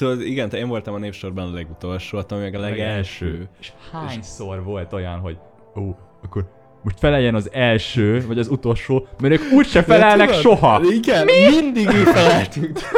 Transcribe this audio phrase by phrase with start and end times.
[0.00, 3.48] Tudod, igen, te én voltam a népsorban a legutolsó, attól meg a legelső.
[3.60, 5.38] És hányszor volt olyan, hogy
[5.76, 6.50] ó, akkor
[6.82, 10.80] most feleljen az első, vagy az utolsó, mert ők úgyse felelnek tudod, soha.
[10.90, 11.60] Igen, Mi?
[11.60, 12.78] mindig mi feleltünk.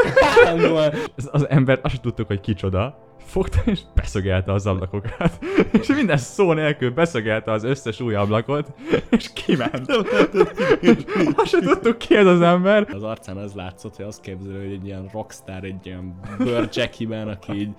[1.16, 2.98] Az, az ember azt tudtuk, hogy kicsoda.
[3.24, 5.38] Fogta és beszögelte az ablakokat.
[5.80, 8.66] és minden szó nélkül beszögelte az összes új ablakot,
[9.16, 9.90] és kiment.
[11.36, 12.86] azt sem tudtuk ki ez az ember.
[12.92, 17.52] Az arcán az látszott, hogy azt képzelő, hogy egy ilyen rockstar, egy ilyen bőrcsekiben, aki
[17.52, 17.70] így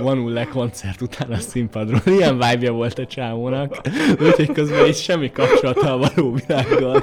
[0.00, 2.00] vonul le koncert után a színpadról.
[2.04, 3.80] Ilyen vibe volt a csávónak.
[4.20, 7.02] Úgyhogy közben így semmi kapcsolata a való világgal.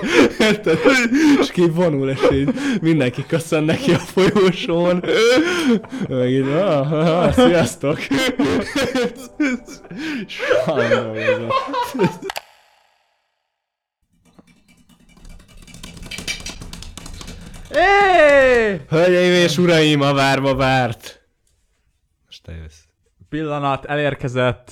[1.40, 2.50] És ki vonul, és így
[2.82, 5.04] mindenki köszön neki a folyósón.
[6.10, 7.89] Meg így, ah, ah, sziasztok!
[10.66, 11.50] Sajnálom.
[17.70, 18.82] Hey!
[18.90, 21.28] Hölgyeim és uraim, a várva várt!
[22.26, 22.84] Most te jössz.
[23.30, 24.72] Pillanat elérkezett.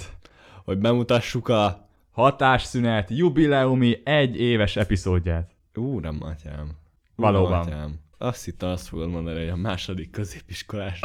[0.66, 1.86] Hogy bemutassuk a...
[2.12, 5.52] Hatásszünet jubileumi egy éves epizódját.
[5.76, 6.72] Ú, nem matyám.
[7.16, 7.58] Valóban.
[7.58, 8.00] Matyám.
[8.18, 11.00] Azt hittem, azt fogod mondani, hogy a második középiskolás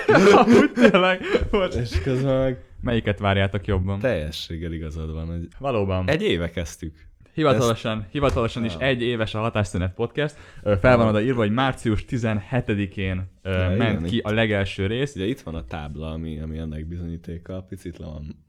[0.60, 1.20] Úgy tényleg.
[1.50, 1.74] Bocs.
[1.74, 3.98] És közben meg Melyiket várjátok jobban?
[3.98, 6.08] teljességgel igazad van, hogy Valóban.
[6.08, 7.06] egy éve kezdtük.
[7.34, 10.36] Hivatalosan, hivatalosan is egy éves a Hatásszünet podcast.
[10.62, 14.32] Ö, Fel van oda írva, hogy március 17-én ö, Ja, ment igen, ki itt- a
[14.32, 15.14] legelső rész.
[15.14, 18.44] Ugye itt van a tábla, ami, ami ennek bizonyítéka, picit le van.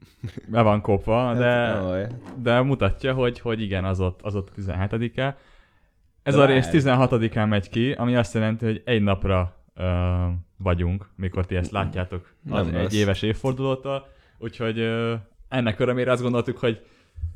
[0.48, 2.06] Be van kopva, de, Hát, nem baj.
[2.42, 5.36] de mutatja, hogy, hogy igen, az ott, az ott 17-e.
[6.22, 7.04] Ez a rész várj.
[7.04, 12.34] 16-án megy ki, ami azt jelenti, hogy egy napra ö, vagyunk, mikor ti ezt látjátok
[12.50, 12.94] az Nem egy lesz.
[12.94, 14.08] éves évfordulótól.
[14.38, 15.14] Úgyhogy ö,
[15.48, 16.86] ennek örömére azt gondoltuk, hogy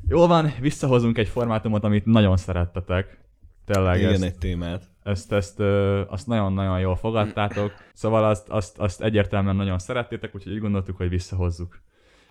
[0.09, 3.19] jól van, visszahozunk egy formátumot, amit nagyon szerettetek.
[3.65, 4.83] Tényleg Igen, ezt, egy témát.
[5.03, 7.73] ezt, ezt ö, azt nagyon-nagyon jól fogadtátok.
[7.93, 11.81] Szóval azt, azt, azt egyértelműen nagyon szerettétek, úgyhogy úgy gondoltuk, hogy visszahozzuk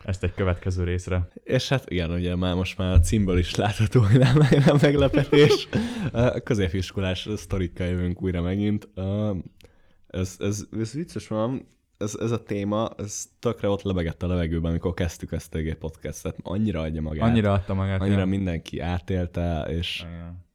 [0.05, 1.27] ezt egy következő részre.
[1.43, 5.67] És hát igen, ugye már most már a címből is látható, hogy nem, nem meglepetés.
[6.11, 8.89] A középiskolás sztorikkal jövünk újra megint.
[10.07, 11.67] Ez, ez, ez vicces van,
[11.97, 16.37] ez, ez a téma, ez tökre ott lebegett a levegőben, amikor kezdtük ezt a podcastet.
[16.43, 17.29] Annyira adja magát.
[17.29, 18.01] Annyira adta magát.
[18.01, 18.25] annyira ja.
[18.25, 20.45] mindenki átélte, és Igen.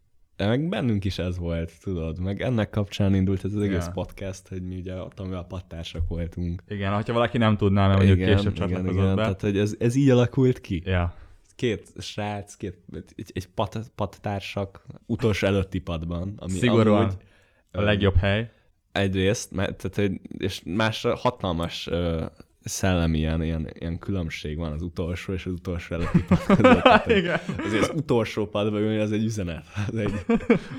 [0.47, 2.19] Meg bennünk is ez volt, tudod.
[2.21, 3.91] Meg ennek kapcsán indult ez az egész Ja.
[3.93, 6.63] podcast, hogy mi ugye ott, amivel pattársak voltunk.
[6.69, 9.23] Igen, hogyha valaki nem tudná, mert mondjuk később igen, csatlakozott igen, be.
[9.23, 10.83] tehát hogy ez, ez így alakult ki.
[10.85, 11.15] Ja.
[11.55, 12.77] Két srác, két,
[13.17, 16.35] egy, egy pat, pattársak utolsó előtti padban.
[16.37, 17.17] Ami Szigorúan amúgy,
[17.73, 18.51] a legjobb hely.
[18.93, 22.25] Egyrészt, mert, tehát, hogy, és másra hatalmas ö,
[22.69, 27.07] szellemi ilyen, ilyen, ilyen, különbség van az utolsó és az utolsó előtti pad között.
[27.19, 27.39] Igen.
[27.65, 30.13] Azért az utolsó padba ülni, az egy üzenet, az egy,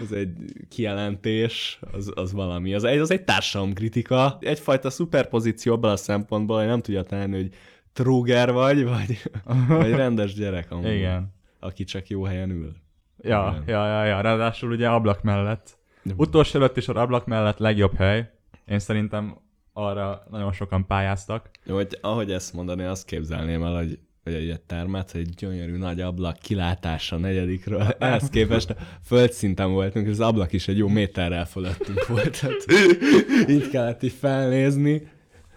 [0.04, 0.34] az egy
[0.70, 2.74] kijelentés, az, az valami.
[2.74, 7.54] Az egy, az egy társadalomkritika, egyfajta szuperpozíció abban a szempontból, hogy nem tudja tenni, hogy
[7.94, 9.22] tróger vagy, vagy,
[9.68, 11.34] vagy rendes gyerek amúgy, Igen.
[11.60, 12.76] aki csak jó helyen ül.
[13.22, 13.76] Ja, Igen.
[13.76, 15.78] ja, ja, ja, ráadásul ugye ablak mellett.
[16.16, 18.30] Utolsó előtt is a ablak mellett legjobb hely.
[18.66, 19.38] Én szerintem
[19.80, 21.50] arra nagyon sokan pályáztak.
[21.66, 25.78] Jó, hogy ahogy ezt mondani, azt képzelném el, hogy hogy egy termet, hogy egy gyönyörű
[25.78, 27.82] nagy ablak kilátása a negyedikről.
[28.00, 28.76] Ehhez képest
[29.06, 32.40] földszinten voltunk, és az ablak is egy jó méterrel fölöttünk volt.
[32.40, 32.66] Tehát
[33.56, 35.08] így kellett így felnézni.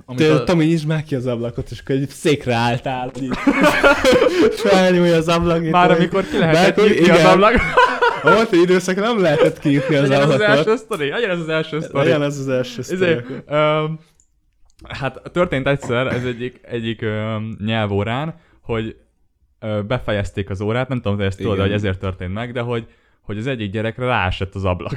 [0.05, 3.37] Amit Te, Tomi, nyisd már ki az ablakot, és akkor egy székre álltál, így
[4.65, 5.71] felnyúlja az ablak.
[5.71, 7.54] Már amikor ki lehetett nyitni az ablak.
[8.22, 10.78] A volt egy időszak, nem lehetett kinyitni az Legyen ez az első ablakot.
[10.78, 12.04] sztori, legyen ez az első sztori.
[12.04, 13.10] Legyen ez az első sztori.
[13.10, 13.21] Izé,
[14.88, 18.97] hát történt egyszer, ez egyik, egyik öm, nyelvórán, hogy
[19.60, 22.87] ö, befejezték az órát, nem tudom, hogy ezt tudod, hogy ezért történt meg, de hogy,
[23.21, 24.94] hogy az egyik gyerekre ráesett az ablak.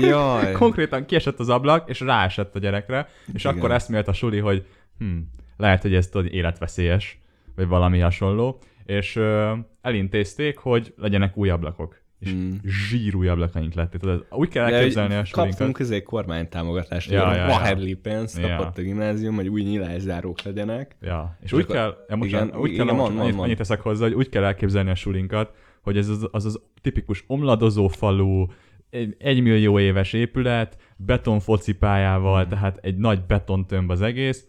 [0.00, 0.52] Jaj.
[0.62, 3.56] Konkrétan kiesett az ablak, és ráesett a gyerekre, és Igen.
[3.56, 4.66] akkor eszmélt a suli, hogy
[4.98, 5.16] hm,
[5.56, 7.20] lehet, hogy ez tudod, életveszélyes,
[7.56, 12.04] vagy valami hasonló, és ö, elintézték, hogy legyenek új ablakok.
[12.18, 12.52] És Mm.
[12.64, 14.00] zsír új ablakaink lettek.
[14.00, 15.56] Tudod, úgy kell De, elképzelni a hogy sulinkat.
[15.56, 18.56] Kaptunk közé kormánytámogatást, Ja, ja, ja, ja, pénzt Ja.
[18.56, 20.96] kapott a gimnázium, hogy új nyílászárók legyenek.
[21.00, 23.38] Ja, és És úgy akkor- kell, ja, most igen, úgy igen, kell, mond, mond, annyit,
[23.40, 27.24] annyit teszek hozzá, hogy úgy kell elképzelni a sulinkat, hogy ez az az, az tipikus
[27.26, 28.46] omladozó falu,
[28.90, 32.48] egy, egy millió éves épület, beton focipályával, Hmm.
[32.50, 34.48] tehát egy nagy betontömb az egész,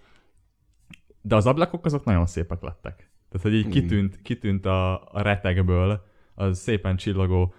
[1.21, 2.95] de az ablakok azok nagyon szépek lettek.
[3.29, 3.71] Tehát, hogy így Hmm.
[3.71, 6.05] kitűnt, kitűnt a, a retegből
[6.37, 7.53] az szépen csillogó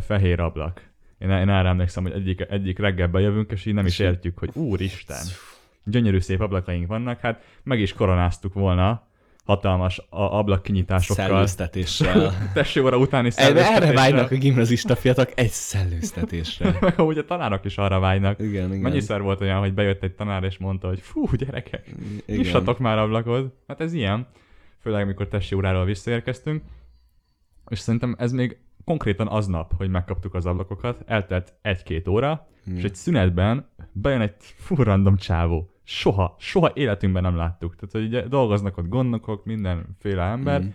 [0.00, 0.90] fehér ablak.
[1.18, 4.50] Én, én erre emlékszem, hogy egyik, egyik reggel bejövünk, és így nem is értjük, hogy
[4.54, 5.24] úristen,
[5.84, 9.06] gyönyörű szép ablakaink vannak, hát meg is koronáztuk volna,
[9.44, 11.26] hatalmas ablakkinyitásokkal.
[11.26, 12.32] Szellőztetéssel.
[12.54, 13.94] Tessé óra utáni Erre, erre szellőztetéssel.
[13.94, 16.76] vágynak a gimnazista fiatalok egy szellőztetésre.
[16.80, 18.40] Meg amúgy a tanárok is arra vágynak.
[18.40, 18.80] Igen, igen.
[18.80, 22.36] Mennyiszer volt olyan, hogy bejött egy tanár és mondta, hogy fú, gyerekek, Igen.
[22.36, 23.54] nyissatok már ablakot.
[23.68, 24.26] Hát ez ilyen.
[24.80, 26.62] Főleg, amikor testi óráról visszaérkeztünk.
[27.68, 32.76] És szerintem ez még konkrétan aznap, hogy megkaptuk az ablakokat, eltelt egy-két óra, Hmm.
[32.76, 35.70] és egy szünetben bejön egy fú random csávó.
[35.82, 37.74] Soha, soha életünkben nem láttuk.
[37.74, 40.66] Tehát, hogy ugye dolgoznak ott gondnokok, mindenféle ember, Mm.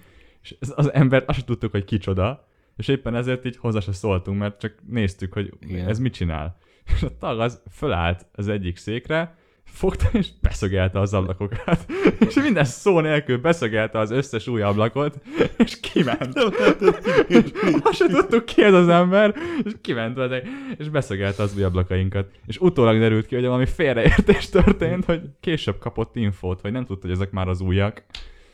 [0.41, 4.39] és ez, az ember azt tudtuk, hogy kicsoda, és éppen ezért így hozzá se szóltunk,
[4.39, 5.87] mert csak néztük, hogy Igen.
[5.87, 6.57] ez mit csinál.
[6.95, 9.37] És a tag az fölállt az egyik székre,
[9.71, 11.85] fogta és beszögelte az ablakokat.
[12.27, 15.15] És minden szó nélkül beszögelte az összes új ablakot,
[15.57, 16.37] és kiment.
[17.83, 20.41] Azt se tudtuk ki ez az ember, és kiment vele,
[20.77, 22.31] és beszögelte az új ablakainkat.
[22.45, 27.07] És utólag derült ki, hogy valami félreértés történt, hogy később kapott infót, hogy nem tudta,
[27.07, 28.03] hogy ezek már az újak.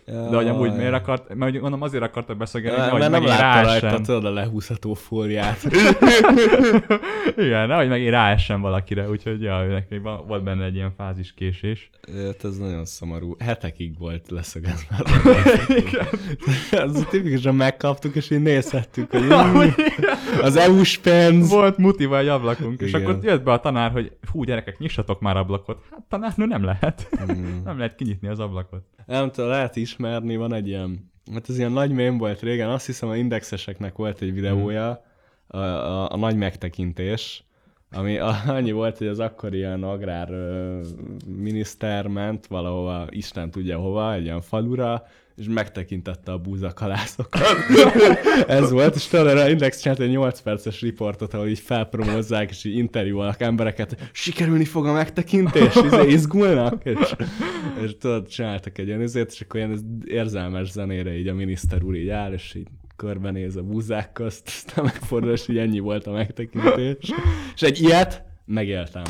[0.05, 3.67] De hogy amúgy miért akart, mert hogy mondom azért akarta beszélgetni, hogy mert nem látta
[3.67, 5.63] rajta tudod a lehúzható fóliát.
[7.45, 11.89] Igen, nehogy megint ráessen valakire, úgyhogy ja, van- volt benne egy ilyen fáziskésés.
[12.25, 13.35] Hát ez nagyon szomorú.
[13.39, 15.03] Hetekig volt leszögezve.
[16.85, 19.27] Az tipikusan megkaptuk, és így nézhettük, hogy
[20.41, 21.49] az EU-s pénz.
[21.49, 23.01] Volt mutival egy ablakunk, és Igen.
[23.01, 25.83] akkor jött be a tanár, hogy hú gyerekek, nyissatok már ablakot.
[25.91, 27.09] Hát tanárnő nem lehet.
[27.31, 27.63] Mm.
[27.63, 28.83] nem lehet kinyitni az ablakot.
[29.05, 32.85] Nem tudom, lehet ismerni, van egy ilyen, hát ez ilyen nagy mém volt régen, azt
[32.85, 35.03] hiszem a indexeseknek volt egy videója,
[35.47, 37.43] a, a, a nagy megtekintés,
[37.91, 38.17] ami
[38.47, 40.81] annyi volt, hogy az akkor ilyen agrár ö,
[41.27, 45.05] miniszter ment valahova, Isten tudja hova, egy ilyen falura,
[45.35, 47.41] és megtekintette a búzakalászokat.
[48.47, 52.63] Ez volt, és erre a Index csinált egy 8 perces riportot, ahol így felpromozzák, és
[52.63, 57.15] így interjúolnak embereket, sikerülni fog a megtekintés, izé, izgulnak, és,
[57.83, 61.95] és tudod, csináltak egy ilyen izét, és akkor ilyen érzelmes zenére így a miniszter úr
[61.95, 66.11] így áll, és így körbenéz a búzák közt, aztán megfordul, és így ennyi volt a
[66.11, 67.11] megtekintés.
[67.55, 69.03] És egy ilyet megéltem.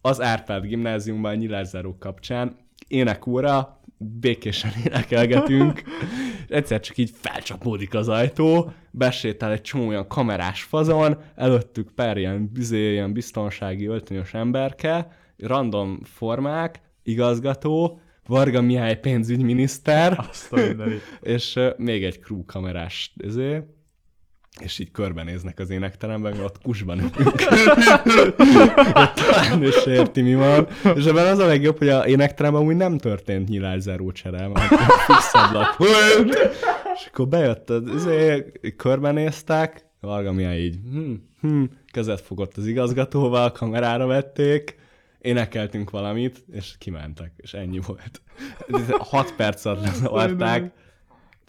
[0.00, 2.56] Az Árpád gimnáziumban a nyilászárók kapcsán
[2.88, 5.82] énekóra, békésen énekelgetünk,
[6.48, 12.50] egyszer csak így felcsapódik az ajtó, besétál egy csomó olyan kamerás fazon, előttük pár ilyen,
[12.52, 20.60] bizé, ilyen biztonsági öltönyös emberke, random formák, igazgató, Varga Mihály pénzügyminiszter, Azt a
[21.20, 23.62] és még egy crew kamerás izé,
[24.58, 27.34] és így körbenéznek az énekteremben, mert ott kusban ülünk.
[29.14, 30.68] Talán se érti, mi van.
[30.94, 34.74] És ebben az a legjobb, hogy a énekteremben úgy nem történt nyilázáró csere, mert
[35.06, 36.38] fix ablak volt.
[36.94, 41.62] És akkor bejött, az, izé, körbenéztek, Varga Mihály így, hm, hm,
[41.92, 44.78] kezet fogott az igazgatóval, kamerára vették,
[45.18, 48.22] énekeltünk valamit, és kimentek, és ennyi volt.
[48.98, 50.72] 6 perc alatt lezavarták.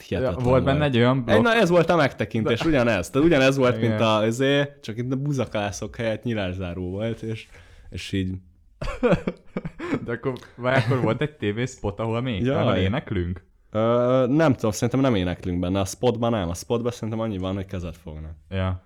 [0.09, 3.09] Ja, Hihetetlen volt benne egy olyan egy, blokk, na ez volt a megtekintés, ugyanez.
[3.09, 3.89] Tehát ugyanez volt, Igen.
[3.89, 7.47] mint a izé, csak itt a buzakalászok helyett nyilászáró volt, és,
[7.89, 8.33] és így
[10.05, 12.39] de akkor, vagy akkor volt egy TV spot, ahol mi?
[12.39, 12.61] Jaj.
[12.61, 13.43] Ahol éneklünk?
[13.71, 15.79] Ö, nem tudom, szerintem nem éneklünk benne.
[15.79, 16.49] A spotban nem.
[16.49, 18.35] A spotban szerintem annyi van, hogy kezet fognak.
[18.49, 18.83] Ja.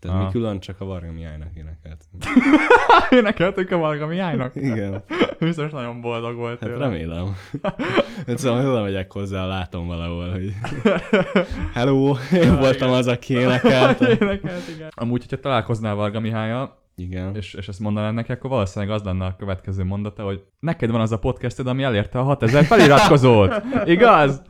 [0.00, 0.26] Tehát Aha.
[0.26, 2.24] mi külön csak a Varga Mihálynak énekeltünk.
[3.18, 4.54] Énekeltünk a Varga Mihálynak?
[4.54, 5.02] Igen.
[5.38, 6.84] Biztos nagyon boldog volt Hát tőle.
[6.84, 7.24] remélem.
[8.26, 10.52] Hát szóval oda megyek hozzá, látom valahol, hogy
[11.74, 14.00] hello, én voltam az, aki énekelt.
[14.00, 14.88] Énekelt, igen.
[14.94, 17.36] Amúgy, hogyha találkoznál Varga Mihályal, Igen.
[17.36, 21.00] és, és ezt mondanád neki, akkor valószínűleg az lenne a következő mondata, hogy neked van
[21.00, 23.62] az a podcasted, ami elérte a 6000 feliratkozót.
[23.84, 24.42] Igaz?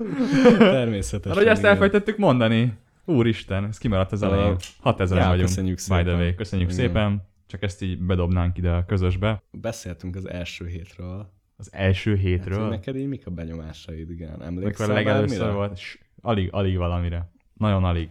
[0.58, 1.32] Természetesen.
[1.32, 1.72] Hát, hogy ezt igen.
[1.72, 2.72] elfejtettük mondani.
[3.08, 4.56] Úristen, ez kimaradt az elején.
[4.80, 5.46] 6000 Ja, vagyunk.
[5.48, 6.14] köszönjük By the szépen.
[6.20, 6.34] way.
[6.34, 6.80] Köszönjük Igen.
[6.86, 7.22] szépen.
[7.46, 9.42] Csak ezt így bedobnánk ide a közösbe.
[9.50, 11.32] Beszéltünk az első hétről.
[11.56, 12.68] Az első Hát, hétről.
[12.68, 14.42] neked így mik a benyomásaid, igen?
[14.42, 15.56] Emlékszel legelőször bármire?
[15.56, 15.76] volt.
[15.78, 17.32] S, alig, alig valamire.
[17.54, 18.08] Nagyon alig.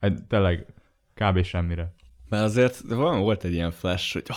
[0.00, 0.66] Egy, tényleg
[1.14, 1.42] kb.
[1.42, 1.94] semmire.
[2.28, 4.36] Mert azért van, volt egy ilyen flash, hogy oh,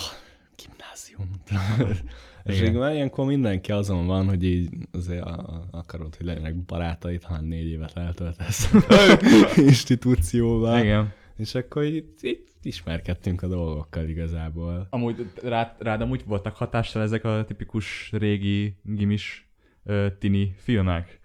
[0.56, 1.30] gimnázium.
[2.46, 2.74] És Igen.
[2.74, 5.26] így már ilyenkor mindenki azon van, hogy így azért
[5.72, 8.72] akarod, hogy legyenek barátaid, ha négy évet eltöltesz
[9.58, 10.80] institúcióval.
[10.80, 11.14] Igen.
[11.38, 14.88] És akkor így, így ismerkedtünk a dolgokkal igazából.
[14.90, 19.50] Amúgy rád, rád amúgy voltak hatással ezek a tipikus régi gimis
[19.84, 21.20] ö, tini filmek?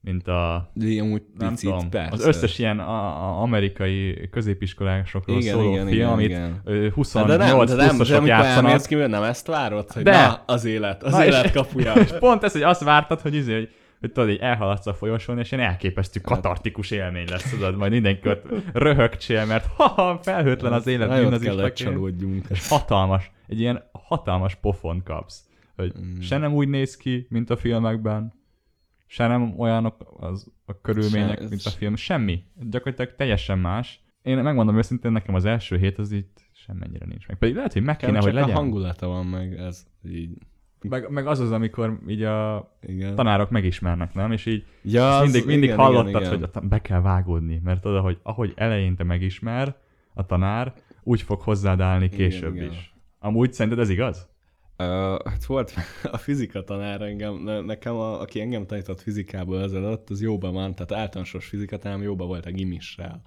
[0.00, 2.12] Mint a De amúgy nem picit, tudom, persze.
[2.12, 2.94] az összes ilyen a,
[3.28, 6.60] a amerikai középiskolásokról Igen, szóló igen, film, igen, amit igen.
[6.64, 8.70] ö, Hát 28 de nem, de nem, de amikor játszanak.
[8.70, 10.10] elmész ki, nem ezt várod, hogy De.
[10.26, 11.92] na, az élet, az Na, és- élet kapuja.
[12.04, 13.68] És pont ez, hogy azt vártad, hogy izé, hogy
[14.00, 18.28] hogy tudod, így elhaladsz a folyosón, és ilyen elképesztő katartikus élmény lesz, tudod, majd mindenki
[18.28, 21.88] ott röhögcsél, mert ha felhőtlen az élet, Nagyon gimnazista kellett ként.
[21.90, 22.44] csalódjunk.
[22.50, 25.40] És hatalmas, egy ilyen hatalmas pofon kapsz.
[25.76, 26.20] Hogy Mm.
[26.20, 28.32] se nem úgy néz ki, mint a filmekben,
[29.10, 32.42] se nem olyanok az, a körülmények, Se- mint a film, semmi.
[32.70, 34.00] Gyakorlatilag teljesen más.
[34.22, 37.36] Én megmondom őszintén, nekem az első hét az itt semmennyire nincs meg.
[37.36, 38.50] Pedig lehet, hogy meg kéne, hogy legyen.
[38.50, 40.30] a hangulata van meg, ez így,
[40.82, 43.14] Meg, meg az az, amikor így a igen.
[43.14, 44.32] tanárok megismernek, nem?
[44.32, 46.50] És így ja, és az- mindig, mindig igen, hallottad, igen, igen.
[46.52, 49.76] hogy be kell vágódni, mert oda, hogy ahogy eleinte megismer
[50.14, 52.70] a tanár, úgy fog hozzád állni később igen.
[52.70, 52.94] is.
[53.18, 54.28] Amúgy szerinted ez igaz?
[54.78, 54.86] Uh,
[55.24, 60.20] hát volt a fizika tanár engem, ne, nekem, a, aki engem tanított fizikából ezelőtt, az
[60.20, 63.22] jóban van, tehát általános fizika tanárm jóban volt a gimissel.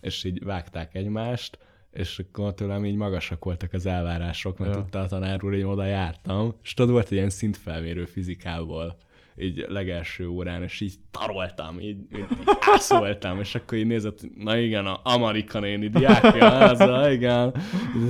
[0.00, 1.58] És így vágták egymást,
[1.92, 4.80] és akkor tőlem így magasak voltak az elvárások, mert Ja.
[4.80, 8.96] tudta a tanár úr, hogy én oda jártam, és tudod, volt egy ilyen szintfelmérő fizikából,
[9.38, 14.56] így legelső órán, és így taroltam, így, így, így ászoltam, és akkor így nézett, na
[14.56, 17.54] igen, a Amerika néni diákja, az, a, igen.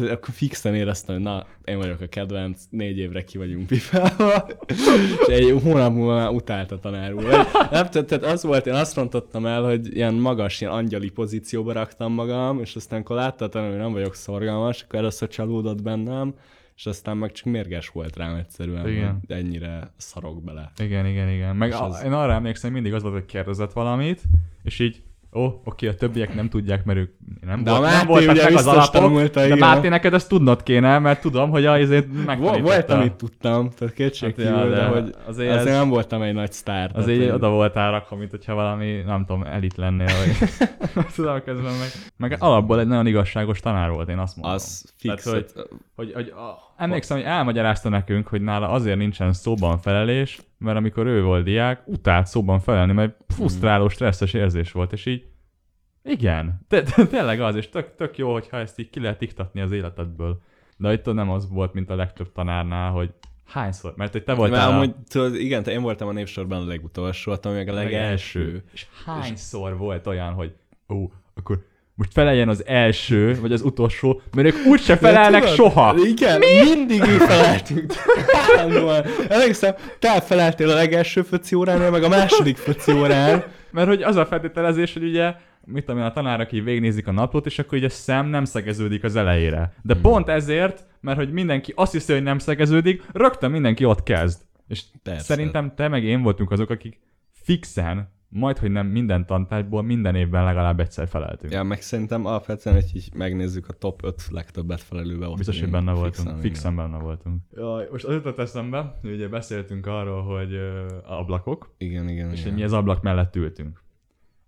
[0.01, 5.27] Akkor fixen éreztem, hogy na, én vagyok a kedvenc, négy évre ki vagyunk pifálva, és
[5.27, 7.23] egy hónap múlva utált a tanár úr.
[7.71, 11.73] Nem, tehát, tehát az volt, én azt rontottam el, hogy ilyen magas, ilyen angyali pozícióba
[11.73, 15.83] raktam magam, és aztán akkor látta a tanár, hogy nem vagyok szorgalmas, akkor először csalódott
[15.83, 16.35] bennem,
[16.77, 19.19] és aztán meg csak mérges volt rám egyszerűen, Igen.
[19.27, 20.71] hogy ennyire szarok bele.
[20.79, 21.57] Igen, igen, igen.
[21.57, 24.23] Meg És a, az- én arra emlékszem, mindig az volt, hogy kérdezett valamit,
[24.63, 25.03] és így,
[25.35, 28.45] ó, oké, a többiek nem tudják, mert ők nem, De volt, a nem Máté voltak
[28.45, 29.55] meg az alapok, de.
[29.55, 32.63] Máté, neked ezt tudnod kéne, mert tudom, hogy azért Vo- megtanította.
[32.63, 35.89] volt, amit tudtam, tehát kétség Hát ja, de de, hogy azért azért, ez- azért nem
[35.89, 36.91] voltam egy nagy sztár.
[36.95, 40.49] Az tehát, oda voltál rakva, mint hogyha valami, nem tudom, elit lennél, vagy
[41.15, 41.89] tudom közben meg.
[42.17, 44.55] Meg alapból egy nagyon igazságos tanár volt, én azt mondom.
[44.55, 45.23] Az fix.
[45.25, 45.65] Tehát, hogy-
[45.97, 46.13] hogy...
[46.13, 51.23] hogy, a, emlékszem, hogy elmagyarázta nekünk, hogy nála azért nincsen szóban felelés, mert amikor ő
[51.23, 55.25] volt diák, utált szóban felelni, mert frusztráló, stresszes érzés volt, és így
[56.03, 59.61] igen, te, te, tényleg az, és tök, tök jó, hogyha ezt így ki lehet iktatni
[59.61, 60.43] az életedből.
[60.77, 63.11] De itt nem az volt, mint a legtöbb tanárnál, hogy
[63.45, 66.63] hányszor, mert hogy te Mert voltál a amúgy, tudod, igen, te én voltam a névsorban
[66.63, 68.65] a legutolsó, voltam meg a legelső.
[68.73, 70.55] És hányszor volt olyan, hogy
[70.89, 75.95] ó, akkor most feleljen az első, vagy az utolsó, mert ők úgyse felelnek tudod, soha.
[76.05, 76.75] Igen, Mi?
[76.75, 77.93] mindig mi feleltünk.
[78.57, 79.05] Állandóan.
[79.29, 83.45] Emlékszem, te feleltél a legelső foci órán, meg a második foci órán.
[83.71, 85.35] Mert hogy az a feltételezés, hogy ugye,
[85.65, 88.45] mit tudom én, a tanár, aki végignézik a naplót, és akkor ugye a szem nem
[88.45, 89.73] szegeződik az elejére.
[89.83, 90.03] De Hmm.
[90.03, 94.41] pont ezért, mert hogy mindenki azt hiszi, hogy nem szegeződik, rögtön mindenki ott kezd.
[94.69, 95.23] És Persze.
[95.23, 97.01] szerintem te meg én voltunk azok, akik
[97.45, 101.53] fixen, majd hogy nem minden tantárgyból minden évben legalább egyszer feleltünk.
[101.53, 105.27] Ja, meg szerintem alapvetően, hogy így megnézzük a top 5 legtöbbet felelőbe.
[105.29, 107.41] ott Biztos, hogy benne voltunk, Fixen, fixen, benne voltunk.
[107.55, 112.39] Jaj, most az jutott eszembe, hogy ugye beszéltünk arról, hogy ö, ablakok, Igen, igen, és
[112.41, 112.49] igen.
[112.51, 113.83] hogy mi az ablak mellett ültünk.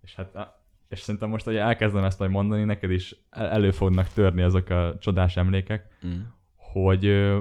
[0.01, 0.57] És hát,
[0.89, 4.69] és szerintem most, hogy elkezdem ezt majd mondani, neked is el- elő fognak törni azok
[4.69, 6.11] a csodás emlékek, Mm.
[6.55, 7.31] hogy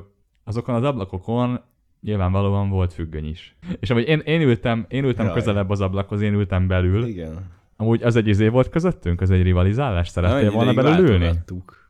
[0.45, 1.61] azokon az ablakokon
[2.00, 3.56] nyilvánvalóan volt függöny is.
[3.80, 5.34] És amúgy én, én ültem, én ültem Jaj.
[5.34, 7.04] közelebb az ablakhoz, én ültem belül.
[7.04, 7.56] Igen.
[7.76, 9.20] Amúgy az egy izé volt közöttünk?
[9.20, 10.08] Az egy rivalizálás?
[10.08, 11.30] Szerettél egy volna belül ülni?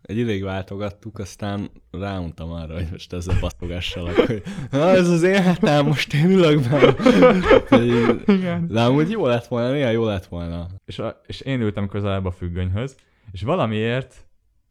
[0.03, 5.43] Egy ideig váltogattuk, aztán ráuntam arra, hogy most ezzel baszogassalak, hogy na, ez az én
[5.43, 8.59] hátám, most én ülök benne.
[8.67, 10.67] De amúgy jó lett volna, néha jó lett volna.
[10.85, 12.97] és, a, és én ültem közelebb a függönyhöz,
[13.31, 14.27] és valamiért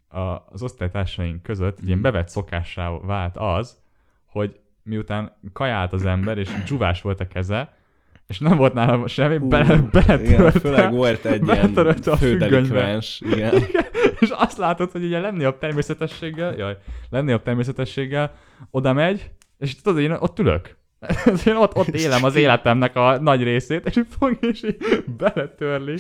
[0.07, 3.77] a, az osztálytársaink között egy ilyen bevett szokássá vált az,
[4.25, 7.75] hogy miután kajált az ember, és dzsuvás volt a keze,
[8.27, 12.17] és nem volt nála semmi, Hú, bele, Igen, beletörölte, főleg volt egy ilyen függönybe.
[12.17, 13.21] fődelikvens.
[13.33, 13.53] Igen.
[14.19, 16.77] és azt látod, hogy ugye lenni a természetességgel, jaj,
[17.09, 18.35] lenni a természetességgel,
[18.71, 20.77] oda megy, és tudod, én ott ülök.
[21.45, 24.77] én ott, ott élem az életemnek a nagy részét, és így fog, és így
[25.17, 25.93] beletörli.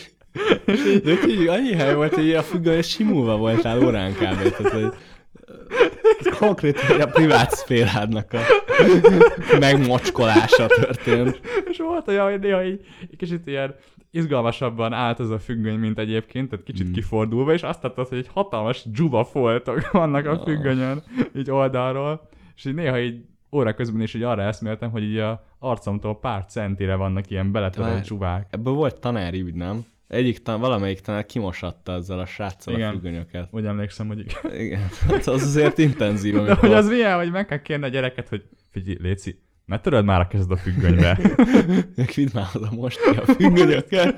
[0.65, 4.19] És így, De így annyi hely volt, hogy a függöny simulva voltál órán kb.
[4.19, 4.93] Tehát, hogy
[6.39, 8.39] konkrétan a privát szférádnak a
[9.59, 11.39] megmocskolása történt.
[11.65, 13.75] és volt olyan, hogy néha így, egy kicsit ilyen
[14.11, 16.91] izgalmasabban állt az a függöny, mint egyébként, tehát kicsit Mm.
[16.91, 20.43] kifordulva, és azt láttad, hogy egy hatalmas dzsuba foltok vannak a Ah.
[20.43, 21.03] függönyön,
[21.35, 25.45] így oldalról, és így néha így óra közben is így arra eszméltem, hogy így a
[25.59, 28.01] arcomtól pár centire vannak ilyen beletörött Várj.
[28.01, 28.47] dzsuvák.
[28.51, 29.85] Ebből volt tanári ügy, nem?
[30.07, 32.89] Egyik tan, valamelyik tanár kimosatta ezzel a sráccal Igen.
[32.89, 33.47] a függönyöket.
[33.51, 34.59] Úgy emlékszem, hogy igen.
[34.61, 37.87] Igen, hát az azért intenzív, De amikor hogy az milyen, hogy meg kell kérni a
[37.87, 41.19] gyereket, hogy figyelj, Léci, ne töröd már a kezed a függönybe.
[42.15, 44.15] Vidd már oda most ki a függönyöket.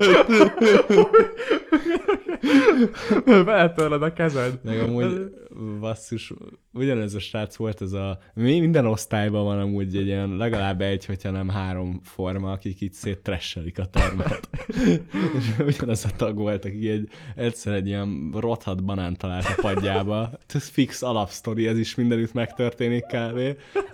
[3.25, 4.59] Beletörled a kezed.
[4.63, 5.31] Meg amúgy,
[5.79, 6.33] basszus,
[6.73, 11.05] ugyanez a srác volt, ez a, mi minden osztályban van amúgy egy ilyen legalább egy,
[11.05, 14.49] hogyha nem három forma, akik itt széttresselik a termet.
[15.37, 20.31] és ugyanaz a tag volt, aki egy, egyszer egy ilyen rothat banán talált a padjába.
[20.47, 23.37] Ez fix alapsztori, ez is mindenütt megtörténik kb.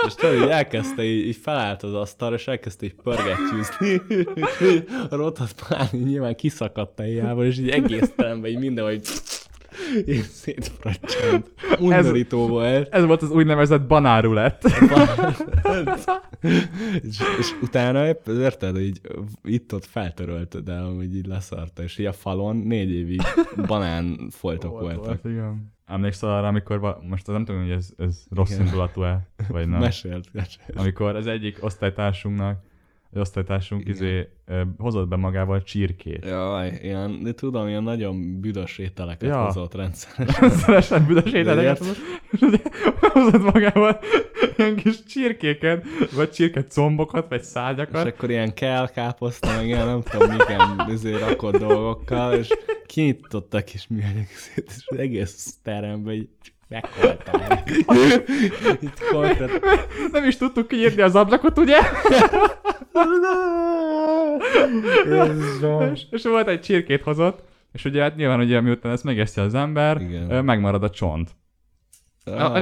[0.08, 4.01] És tudod, így elkezdte, így, így felállt az asztalra, és elkezdte így pörgettyűzni.
[5.10, 9.01] a rothat banán így nyilván kiszakadt a hiába, és így egész teremben így mindenhogy
[10.08, 11.51] így szétfracsant.
[11.79, 12.94] Undorító volt.
[12.94, 14.63] Ez volt az úgynevezett banárulett.
[17.01, 19.01] és, és utána épp, érted, így
[19.44, 23.22] itt-ott feltörölt, de amúgy így leszarta, és így a falon négy évig
[23.67, 25.05] banán foltok voltak.
[25.05, 25.74] Volt, igen.
[25.86, 29.79] Emlékszel arra, amikor, va- most nem tudom, hogy ez, ez rossz indulatú-e, vagy nem.
[29.79, 30.72] Mesélt, mesélt.
[30.75, 32.63] Amikor az egyik osztálytársunknak,
[33.20, 34.28] osztálytársunk izé,
[34.78, 36.26] hozott be magával csirkét.
[36.26, 39.46] Jaj, ilyen, de tudom, ilyen nagyon büdös ételeket Ja.
[39.46, 40.50] hozott rendszeresen.
[40.66, 41.98] Szeresen büdös ételeket hozott,
[42.32, 42.40] és
[43.00, 44.00] hozott magával
[44.58, 48.06] ilyen kis csirkéket, vagy csirke combokat, vagy És szárnyakat.
[48.06, 52.48] akkor ilyen kell, káposzta, meg ilyen nem tudom, milyen izé rakott dolgokkal, és
[52.86, 56.30] kinyitottak és műanyag szét, és az egész teremben így
[56.68, 57.64] meghaltál.
[58.82, 59.62] Itt konkrét.
[60.12, 61.78] Nem is tudtuk kinyitni az ablakot, ugye?
[65.94, 69.54] És, és volt egy csirkét hozott, és ugye hát nyilván ugye miután ezt megeszi az
[69.54, 70.46] ember, Igen.
[70.46, 71.36] megmarad a csont.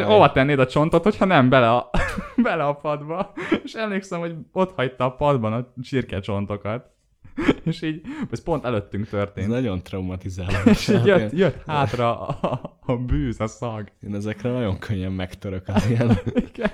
[0.05, 1.89] Hova tennéd a csontot, hogyha nem bele a,
[2.43, 3.33] bele a padba?
[3.63, 6.91] És emlékszem, hogy ott hagyta a padban a csirke csontokat.
[7.63, 9.47] És így, ez pont előttünk Ez történt.
[9.47, 10.57] nagyon traumatizáló.
[10.71, 13.91] És így jött, jött hátra a, a bűz, a szag.
[14.01, 16.19] Én ezekre nagyon könnyen megtörök az ilyen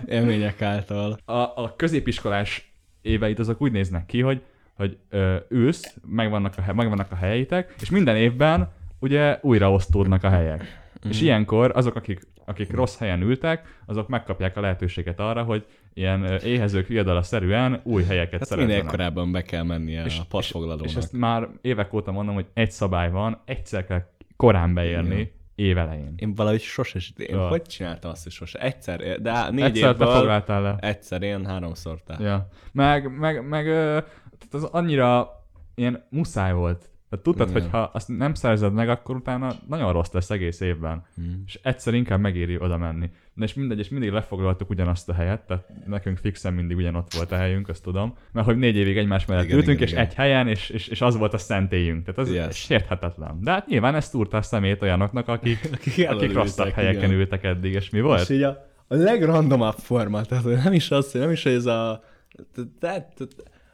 [0.06, 1.18] élmények által.
[1.26, 2.69] A, a középiskolás
[3.02, 4.42] éveit azok úgy néznek ki, hogy,
[4.74, 10.30] hogy ö, ősz, megvannak a, megvannak a helyeitek, és minden évben ugye újra osztódnak a
[10.30, 10.62] helyek.
[11.08, 11.10] Mm.
[11.10, 16.24] És ilyenkor azok, akik, akik rossz helyen ültek, azok megkapják a lehetőséget arra, hogy ilyen
[16.44, 18.92] éhezők viadala szerűen új helyeket Hát minél szerezzenek.
[18.92, 20.86] korábban be kell mennie És- a padfoglalónak.
[20.86, 25.30] És ezt már évek óta mondom, hogy egy szabály van, egyszer kell korán beérni Igen.
[25.60, 26.14] Évelején.
[26.18, 27.48] Én valahogy sose, én Ja.
[27.48, 28.60] hogy csináltam azt, hogy sose?
[28.60, 30.76] Egyszer, de négy Egyszer te évből foglaltál le.
[30.80, 32.16] egyszer, én háromszor te.
[32.20, 32.48] Ja.
[32.72, 35.30] Meg, meg, meg tehát az annyira
[35.76, 36.90] ilyen muszáj volt.
[37.10, 41.06] Tehát tudtad, hogy ha azt nem szerzed meg, akkor utána nagyon rossz lesz egész évben.
[41.16, 41.44] Hmm.
[41.46, 43.10] És egyszer inkább megéri oda menni.
[43.34, 47.32] De és mindegy, és mindig lefoglaltuk ugyanazt a helyet, tehát nekünk fixen mindig ugyanott volt
[47.32, 48.18] a helyünk, azt tudom.
[48.32, 50.06] Mert hogy négy évig egymás mellett Igen, ültünk, igen, és igen.
[50.06, 52.06] egy helyen, és, és, és az volt a szentélyünk.
[52.06, 52.56] Tehát az Yes.
[52.56, 53.40] sérthetetlen.
[53.42, 57.20] De hát nyilván ezt túrta a szemét olyanoknak, akik, Akik, akik rosszabb helyeken igen.
[57.20, 58.22] ültek eddig, és mi volt?
[58.22, 62.04] És így a, a legrandomabb forma, tehát nem is az, nem is, ez a...
[62.80, 63.14] tehát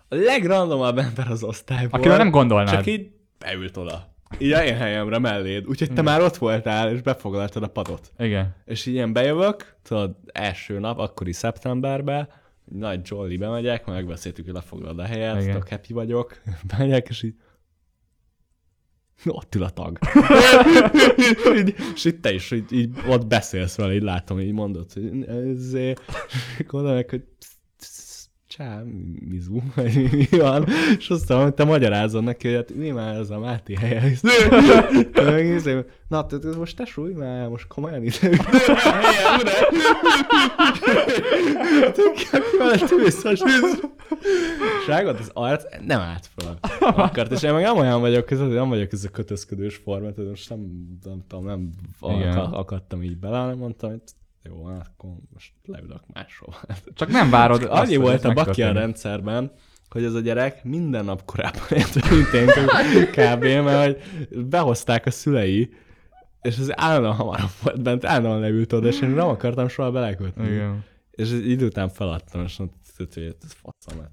[0.10, 2.00] A legrandomabb ember az osztályból.
[2.00, 2.74] Akivel nem gondolnád.
[2.74, 4.14] Csak így beült oda.
[4.38, 5.68] Így a én helyemre melléd.
[5.68, 8.12] Úgyhogy te már ott voltál, és befoglaltad a padot.
[8.18, 8.56] Igen.
[8.66, 12.30] És így ilyen bejövök, tudod, első nap, akkori szeptemberben,
[12.66, 15.54] nagy jolly bemegyek, megbeszéltük, hogy lefoglalod a helyet, Igen.
[15.54, 16.42] tök happy vagyok,
[16.78, 17.36] bemegyek, és így
[19.26, 20.00] ott ül a tag.
[21.58, 25.24] így, és itt te is, így, így ott beszélsz vele, így látom, így mondod, hogy
[25.28, 25.96] ez, és
[26.60, 27.24] akkor hogy
[28.58, 28.84] csá,
[29.30, 30.66] mizu, vagy mi van,
[30.98, 34.12] és aztán hogy te magyarázod neki, hogy hát mi már ez a Máté helye.
[36.08, 38.20] Na, te, te most te súly már, most komolyan itt
[42.92, 43.42] ülsz, és
[44.82, 46.58] és rágott az arc, nem állt föl.
[46.80, 50.30] Akart, és én meg nem olyan vagyok, ez, nem vagyok ez a kötözködős forma, tehát
[50.30, 50.60] most nem,
[51.04, 51.70] nem tudom, nem
[52.52, 54.02] akadtam így bele, hanem mondtam, hogy
[54.46, 56.56] jó, hát akkor most leülök máshova.
[56.94, 58.74] Csak nem várod Csak annyi volt a baki a megtörténik.
[58.74, 59.52] rendszerben,
[59.90, 62.48] hogy ez a gyerek minden nap korábban ért, mint én
[63.06, 63.44] kb.
[63.44, 65.70] mert hogy behozták a szülei,
[66.42, 70.48] és ez állandóan hamarabb volt bent, állandóan leült oda, és én nem akartam soha belekötni.
[70.48, 70.84] Igen.
[71.12, 72.80] És idő után feladtam, és mondtam,
[73.14, 74.04] hogy ez faszom,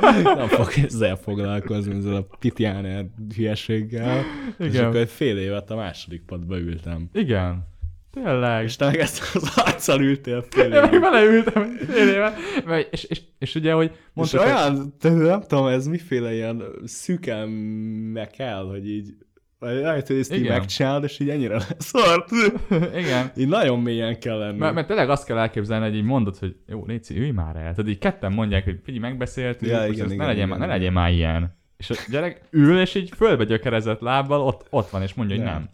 [0.00, 4.22] hát nem fog ezzel foglalkozni, ezzel a pitjáner hülyeséggel.
[4.58, 4.84] És Igen.
[4.84, 7.08] akkor egy fél évet a második padba ültem.
[7.12, 7.66] Igen.
[8.14, 8.64] Tényleg.
[8.64, 11.00] És te meg ezt az arccal ültél fél Én meg évig.
[11.00, 12.34] beleültem fél éve.
[12.66, 16.34] Mert- És, és, és ugye, hogy És mondtad, hogy olyan, te, nem tudom, ez miféle
[16.34, 19.14] ilyen szükelme kell, hogy így
[19.58, 20.58] vagy lehet, hogy ezt így Igen.
[20.58, 22.28] megcsinálod, és így ennyire leszart.
[23.02, 23.30] igen.
[23.36, 24.58] Így nagyon mélyen kell lenni.
[24.58, 27.74] Mert, mert tényleg azt kell elképzelni, hogy így mondod, hogy jó, Léci, ülj már el.
[27.74, 30.58] Tehát így ketten mondják, hogy figyelj, megbeszéltünk, Ja, igen, ezt ne, igen, legyen, igen, már,
[30.58, 30.76] ne igen.
[30.78, 31.56] legyen már ilyen.
[31.76, 35.44] És a gyerek ül, és így fölbe gyökerezett lábbal ott, ott van, és mondja, hogy
[35.44, 35.50] Ja.
[35.52, 35.68] nem.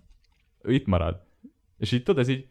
[0.63, 1.17] Ő itt marad.
[1.81, 2.47] És így tudod, ez így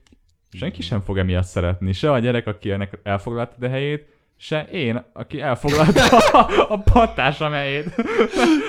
[0.51, 1.91] senki sem fog emiatt szeretni.
[1.93, 7.51] Se a gyerek, aki ennek elfoglalta a helyét, se én, aki elfoglalta a, a pattársam
[7.51, 7.95] helyét.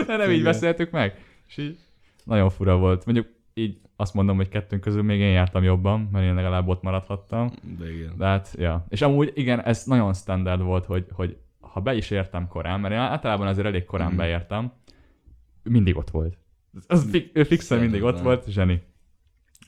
[0.06, 1.24] De nem így beszéltük meg.
[1.48, 1.78] És így
[2.24, 3.04] nagyon fura volt.
[3.04, 6.82] Mondjuk így azt mondom, hogy kettőnk közül még én jártam jobban, mert én legalább ott
[6.82, 7.50] maradhattam.
[7.78, 8.12] De igen.
[8.18, 8.86] De hát, ja.
[8.88, 12.94] És amúgy igen, ez nagyon standard volt, hogy, hogy ha be is értem korán, mert
[12.94, 14.16] én általában azért elég korán Mhm.
[14.16, 14.72] beértem,
[15.62, 16.38] mindig ott volt.
[16.86, 18.82] Az fi- fixen mindig ott volt, zseni.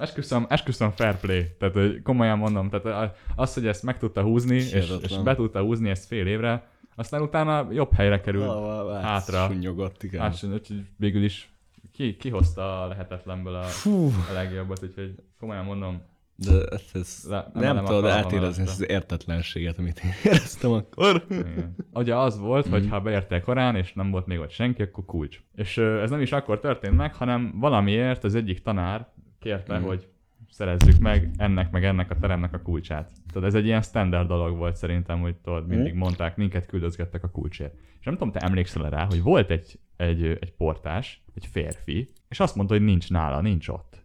[0.02, 1.44] Esküszöm, esküszöm fair play.
[1.58, 5.60] Tehát hogy komolyan mondom, tehát az, hogy ezt meg tudta húzni, és, és be tudta
[5.60, 8.46] húzni ezt fél évre, aztán utána jobb helyre került.
[8.46, 9.46] Valahol hátra.
[9.46, 10.20] Sunyogott, igen.
[10.20, 11.50] Hát, úgyhogy végül is
[11.92, 16.02] ki, kihozta a lehetetlenből a, Fú, a legjobbat, úgyhogy komolyan mondom,
[16.36, 21.24] de ez, ez Le- nem, nem tudod átérezni ezt az értetlenséget, amit én éreztem akkor.
[21.30, 21.74] Igen.
[21.92, 22.90] Ugye az volt, hogy Mhm.
[22.90, 25.40] ha beértél korán, és nem volt még ott senki, akkor kulcs.
[25.54, 29.10] És ez nem is akkor történt meg, hanem valamiért az egyik tanár
[29.42, 29.87] kérte, Mhm.
[29.87, 30.07] hogy
[30.50, 33.11] szerezzük meg ennek meg ennek a teremnek a kulcsát.
[33.33, 37.31] Tudod, ez egy ilyen standard dolog volt szerintem, hogy tudod, mindig mondták, minket küldözgettek a
[37.31, 37.74] kulcsért.
[37.98, 42.40] És nem tudom, te emlékszel rá, hogy volt egy, egy, egy portás, egy férfi, és
[42.40, 44.02] azt mondta, hogy nincs nála, nincs ott.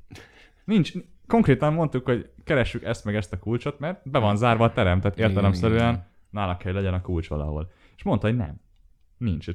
[0.63, 0.91] Nincs,
[1.27, 5.01] konkrétan mondtuk, hogy keressük ezt meg ezt a kulcsot, mert be van zárva a terem,
[5.01, 7.71] tehát értelemszerűen nála kell, legyen a kulcs valahol.
[7.95, 8.59] És mondta, hogy nem.
[9.17, 9.47] Nincs.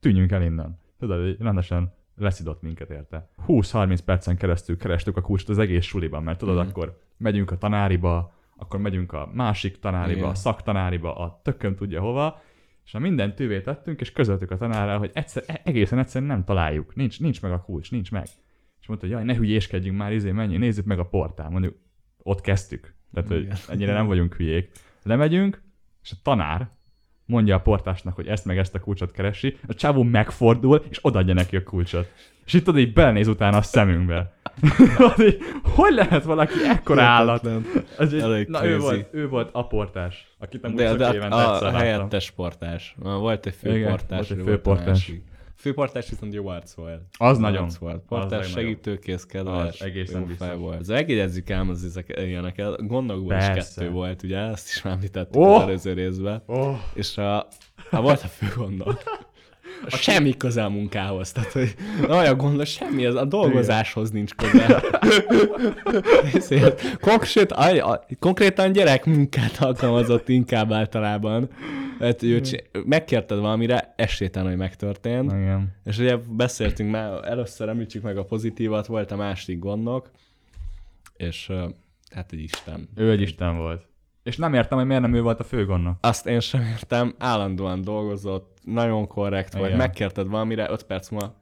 [0.00, 0.78] Tűnjünk el innen.
[0.98, 3.30] Tudod, rendesen leszidott minket érte.
[3.46, 6.68] 20-30 percen keresztül kerestük a kulcsot az egész suliban, mert tudod, Mhm.
[6.68, 10.30] akkor megyünk a tanáriba, akkor megyünk a másik tanáriba, Igen.
[10.30, 12.40] a szaktanáriba, a tököm tudja hova,
[12.84, 16.44] és ha minden tűvé tettünk, és közöltük a tanárral, hogy egyszer, e- egészen egyszerűen nem
[16.44, 16.94] találjuk.
[16.94, 18.26] Nincs, nincs meg a kulcs, nincs meg.
[18.80, 21.50] És mondta, hogy jaj, ne hülyéskedjünk már, izé, menjünk, nézzük meg a portál.
[21.50, 21.76] Mondjuk,
[22.22, 22.94] ott kezdtük.
[23.12, 23.56] Tehát, hogy Igen.
[23.68, 24.70] ennyire nem vagyunk hülyék.
[25.02, 25.62] Lemegyünk,
[26.02, 26.68] és a tanár
[27.32, 31.34] mondja a portásnak, hogy ezt meg ezt a kulcsot keresi, a csávó megfordul, és odaadja
[31.34, 32.12] neki a kulcsot.
[32.46, 34.32] És itt oda így belenéz utána a szemünkbe.
[35.16, 35.24] Az
[35.62, 37.48] hogy lehet valaki ekkora állat?
[37.98, 41.36] Ez egy, na ő volt, ő volt a portás, akit amúgy De, csak de évente
[41.36, 42.94] a, a helyettes portás.
[42.98, 44.28] Volt egy Igen, főportás.
[44.28, 45.12] volt egy főportás.
[45.62, 45.76] Másik.
[45.76, 47.00] Főportás viszont jó arc volt.
[47.18, 47.62] Az Jó nagyon.
[47.62, 48.02] arc volt.
[48.08, 48.44] Legnagyobb.
[48.44, 49.80] segítőkész, kedves.
[49.80, 50.80] Az egészen fej volt.
[50.80, 52.86] Az megjegyezzük ám az ezek, ilyeneket.
[52.86, 53.80] Gondokból is Persze.
[53.80, 54.38] kettő volt, ugye?
[54.38, 55.54] Ezt is már említettük Oh!
[55.56, 56.42] az előző részben.
[56.46, 57.46] Oh, És a,
[57.90, 59.02] a volt a fő gondok.
[59.86, 61.74] Semmi köze a munkához, tehát hogy
[62.08, 64.82] olyan gond, semmi, ez a dolgozáshoz nincs köze.
[66.34, 71.48] Ezért konkrét, a, konkrétan gyerek munkát alkalmazott inkább általában.
[71.98, 75.32] Hát, ő, csi- megkérted valamire, esélytelen, hogy megtörtént.
[75.32, 75.76] igen.
[75.84, 80.10] És ugye beszéltünk már, először említsük meg a pozitívat, volt a másik gondok,
[81.16, 81.50] és
[82.14, 82.88] hát egy Isten.
[82.94, 83.91] Ő egy isten volt.
[84.22, 85.96] És nem értem, hogy miért nem ő volt a főgondnok.
[86.00, 89.76] Azt én sem értem, állandóan dolgozott, nagyon korrekt vagy, Igen.
[89.76, 91.40] megkérted valamire, 5 perc múlva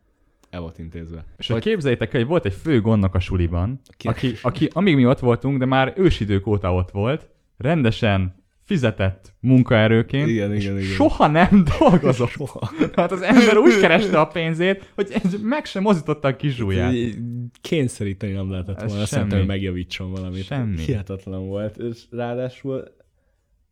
[0.50, 1.24] el volt intézve.
[1.36, 5.06] És hogy képzeljétek el, hogy volt egy fő a suliban, Ki- aki, aki amíg mi
[5.06, 8.39] ott voltunk, de már ősidők óta ott volt, rendesen
[8.70, 10.90] fizetett munkaerőként, Igen, és igen, igen.
[10.90, 12.28] soha nem dolgozott.
[12.28, 12.70] Soha.
[12.94, 16.92] Hát az ember úgy kereste a pénzét, hogy meg sem mozította a kis zsúját.
[16.92, 17.16] Így
[17.60, 20.44] Kényszeríteni nem lehetett volna, szerintem, hogy megjavítson valamit.
[20.44, 20.76] Semmi.
[20.76, 22.84] Hihetetlen volt, és ráadásul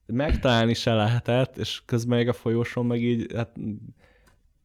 [0.06, 3.56] megtalálni se lehetett, és közben még a folyosón meg így, hát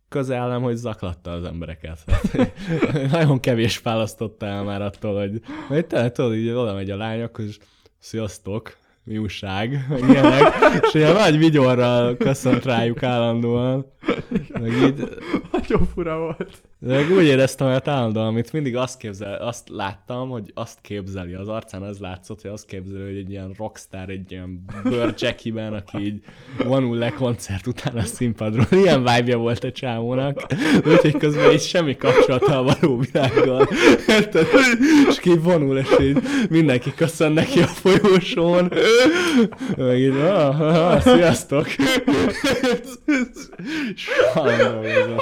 [0.10, 2.00] közelem, hogy zaklatta az embereket.
[2.08, 2.54] Hát,
[3.12, 7.46] nagyon kevés választotta el már attól, hogy, hogy te tudod, így oda megy a lányokhoz,
[7.46, 7.58] és
[8.00, 13.86] sziasztok, mi újság, meg ilyenek, és ilyen nagy vigyorral köszönt rájuk állandóan.
[14.64, 15.10] Meg így,
[15.52, 16.62] Nagyon fura volt.
[16.80, 21.48] de úgy éreztem, hogy állandóan, amit mindig azt képzel, azt láttam, hogy azt képzeli az
[21.48, 26.22] arcán, az látszott, hogy azt képzeli, hogy egy ilyen rockstar, egy ilyen bőrcsekiben, aki így
[26.66, 28.66] vonul le koncert után a színpadról.
[28.72, 30.46] Ilyen vibe volt a csávónak,
[30.86, 33.68] úgyhogy közben így semmi kapcsolata a való világgal.
[34.08, 34.48] Érted?
[35.10, 36.18] És ki vonul, és így
[36.50, 38.72] mindenki köszön neki a folyósón.
[39.78, 41.68] Meg így, ah, ah, sziasztok!
[44.58, 44.82] Sajnálom,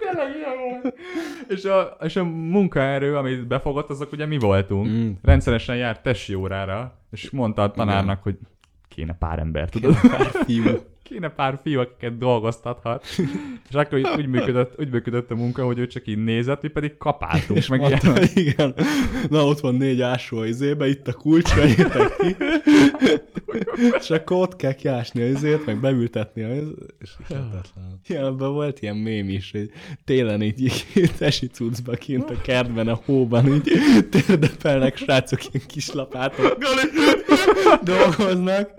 [0.00, 0.94] Tényleg ilyen volt.
[1.48, 4.88] És a, és a munkaerő, amit befogott, azok ugye mi voltunk.
[4.88, 5.10] Mm.
[5.22, 8.38] Rendszeresen járt tesi órára, és mondta a tanárnak, hogy
[8.88, 9.94] kéne pár ember, tudod?
[10.46, 10.64] fiú.
[11.04, 13.04] Kéne pár fiú, akiket dolgoztathat.
[13.68, 16.68] És akkor így úgy működött, úgy működött a munka, hogy ő csak így nézett, mi
[16.68, 18.28] pedig kapáltunk, És meg mondta, ilyen.
[18.34, 18.74] igen.
[19.30, 22.36] Na, ott van négy ásó izébe, itt a kulcs, vegyétek ki.
[23.98, 28.00] és akkor ott kell kiásni a izét, meg beültetni a izét, és hihetetlen.
[28.06, 29.70] Ilyenben volt ilyen mém is, hogy
[30.04, 30.60] télen így,
[30.94, 33.72] így tesi cuccba kint a kertben, a hóban, így
[34.10, 36.74] térdepelnek srácok ilyen kis lapátokkal,
[37.82, 38.70] dolgoznak,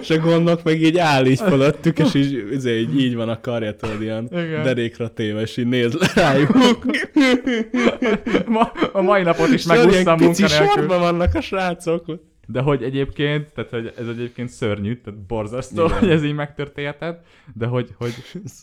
[0.00, 1.38] és a gondok meg így áll így
[1.82, 4.62] fölöttük, és így, izé, így, így van a karja, tudod, ilyen Igen.
[4.62, 6.50] derékra téve, és így néz le rájuk.
[8.46, 10.66] Ma, a mai napot is megúsztam munkanélkül.
[10.66, 12.04] sorban vannak a srácok.
[12.46, 15.98] De hogy egyébként, tehát hogy ez egyébként szörnyű, tehát borzasztó, Igen.
[15.98, 18.14] hogy ez így megtörténhetett, de hogy, hogy,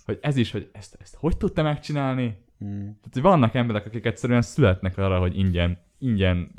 [0.06, 2.38] hogy ez is, hogy ezt, ezt hogy tudta megcsinálni?
[2.64, 2.78] Mm.
[2.80, 6.52] Tehát, hogy vannak emberek, akik egyszerűen születnek arra, hogy ingyen, ingyen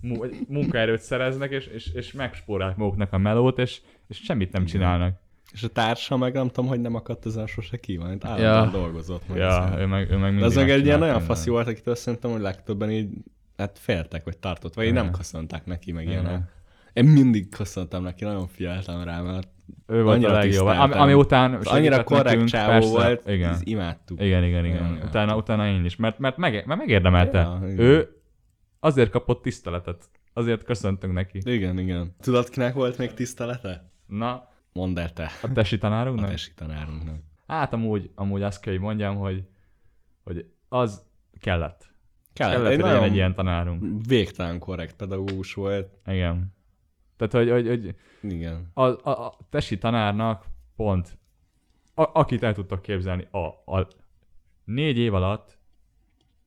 [0.00, 4.72] mu- munkaerőt szereznek, és, és, és megspórálják maguknak a melót, és, és semmit nem Igen.
[4.74, 5.20] csinálnak.
[5.52, 8.28] És a társa meg nem tudom, hogy nem akadt ezen sose ki, mert Ja.
[8.30, 9.28] állandóan dolgozott.
[9.28, 11.66] Meg Ja, ő meg, ő meg De mindig az meg egy ilyen olyan faszi volt,
[11.66, 13.08] akitől szerintem, hogy legtöbben így
[13.56, 15.16] hát féltek, vagy tartott, vagy így nem Igen.
[15.16, 16.42] köszöntek neki, meg ilyenek.
[16.92, 19.48] Én mindig köszöntem neki, nagyon figyeltem rá, mert
[19.86, 20.66] Ő volt annyira a legjobb.
[20.66, 23.56] Ami, ami után annyira korrekt nekünk, csávó persze, volt, Igen.
[23.62, 24.20] imádtuk.
[24.22, 24.94] Igen, igen, igen.
[24.94, 25.96] Igen, Utána, utána én is.
[25.96, 27.38] Mert, mert, meg, mert megérdemelte.
[27.38, 27.78] Ja, igen.
[27.78, 28.22] ő
[28.80, 30.08] azért kapott tiszteletet.
[30.32, 31.40] Azért köszöntünk neki.
[31.44, 32.14] Igen, igen.
[32.20, 33.90] Tudod, kinek volt még tisztelete?
[34.06, 35.30] Na, Mondd el te.
[35.42, 36.30] a tesi A tanárunknak?
[36.30, 37.16] tesi tanárunknak.
[37.46, 39.44] Hát amúgy, amúgy azt kell, hogy mondjam, hogy,
[40.24, 41.04] hogy az
[41.40, 41.90] kellett.
[42.32, 44.06] Kellett, Kellett, egy hogy egy ilyen tanárunk.
[44.06, 45.92] végtelen korrekt pedagógus volt.
[46.06, 46.54] Igen.
[47.16, 47.94] Tehát, hogy, hogy, hogy
[48.32, 48.70] Igen.
[48.74, 50.44] a, a, a tesi tanárnak
[50.76, 51.18] pont,
[51.94, 53.88] a, akit el tudtak képzelni, a, a
[54.64, 55.58] négy év alatt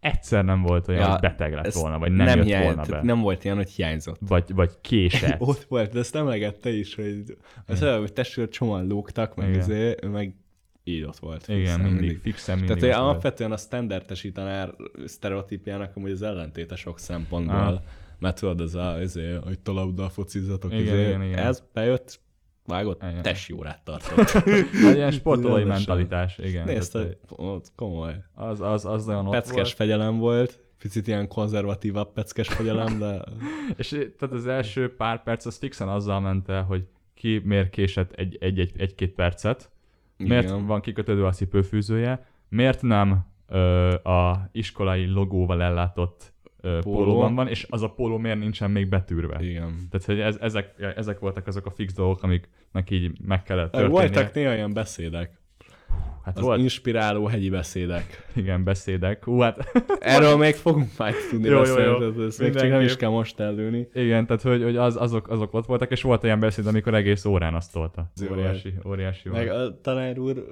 [0.06, 2.84] egyszer nem volt olyan, Ja, hogy beteg lett volna, vagy nem, nem jött hiány- volna
[2.90, 3.04] be.
[3.04, 4.20] Nem volt ilyen, hogy hiányzott.
[4.20, 5.42] Vagy, vagy késett.
[5.50, 7.24] Ott volt, de ezt emlegette is, hogy
[7.66, 10.36] az olyan, hogy testőr csomóan lógtak, meg izé, meg
[10.84, 11.48] így ott volt.
[11.48, 12.78] Igen, fixen, mindig, fixen mindig.
[12.78, 14.74] Tehát alapvetően a standardesi tanár
[15.06, 17.56] sztereotípjának amúgy az ellentéte sok szempontból.
[17.56, 17.82] Aha.
[18.20, 21.38] Mert tudod, ez a, izé, hogy tolabda focizatok, Igen, izé, igen, igen.
[21.38, 22.20] ez bejött,
[22.66, 23.22] vágott, Igen.
[23.22, 24.44] tesi órát tartott.
[24.90, 25.84] Egy ilyen sportolói Rendesen.
[25.88, 26.66] mentalitás, igen.
[26.66, 28.24] Nézd, ott komoly.
[28.34, 29.70] az, az, az olyan ott Peckes volt.
[29.70, 33.22] fegyelem volt, picit ilyen konzervatívabb peckes fegyelem, de
[33.78, 38.12] És tehát az első pár perc az fixen azzal ment el, hogy ki miért késett
[38.12, 39.72] egy, egy, egy, egy-két percet,
[40.18, 40.66] miért igen.
[40.66, 46.34] van kikötődve a cipőfűzője, miért nem ö, a iskolai logóval ellátott
[46.70, 46.82] Póló.
[46.82, 49.38] pólóban van, és az a póló miért nincsen még betűrve.
[49.44, 49.88] Igen.
[49.90, 54.00] Tehát, hogy ez, ezek, ezek voltak azok a fix dolgok, amiknek így meg kellett történnie.
[54.02, 55.40] Voltak néha ilyen beszédek.
[56.24, 58.28] hát Az volt, inspiráló hegyi beszédek.
[58.36, 59.24] igen, beszédek.
[59.24, 59.58] Hú, hát
[60.00, 61.98] Erről még fogunk majd tudni Jó, jó, beszélni, jó.
[62.12, 63.88] tehát ezt még csak nem is kell most előni.
[63.94, 67.26] igen, tehát hogy, hogy az, azok, azok ott voltak, és volt olyan beszéd, amikor egész
[67.26, 68.12] órán azt tolta.
[68.28, 70.44] Jó Óriási, óriási Meg a tanár úr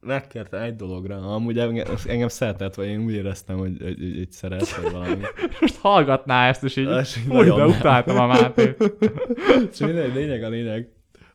[0.00, 4.32] megkérte egy dologra, amúgy engem, engem szeretett, vagy én úgy éreztem, hogy, hogy, hogy, hogy
[4.32, 5.22] szeret, vagy valami.
[5.60, 6.88] Most hallgatná ezt, és így
[7.28, 8.76] nagyon de utáltam a Mátét.
[9.74, 10.88] Csak mindegy, lényeg a lényeg.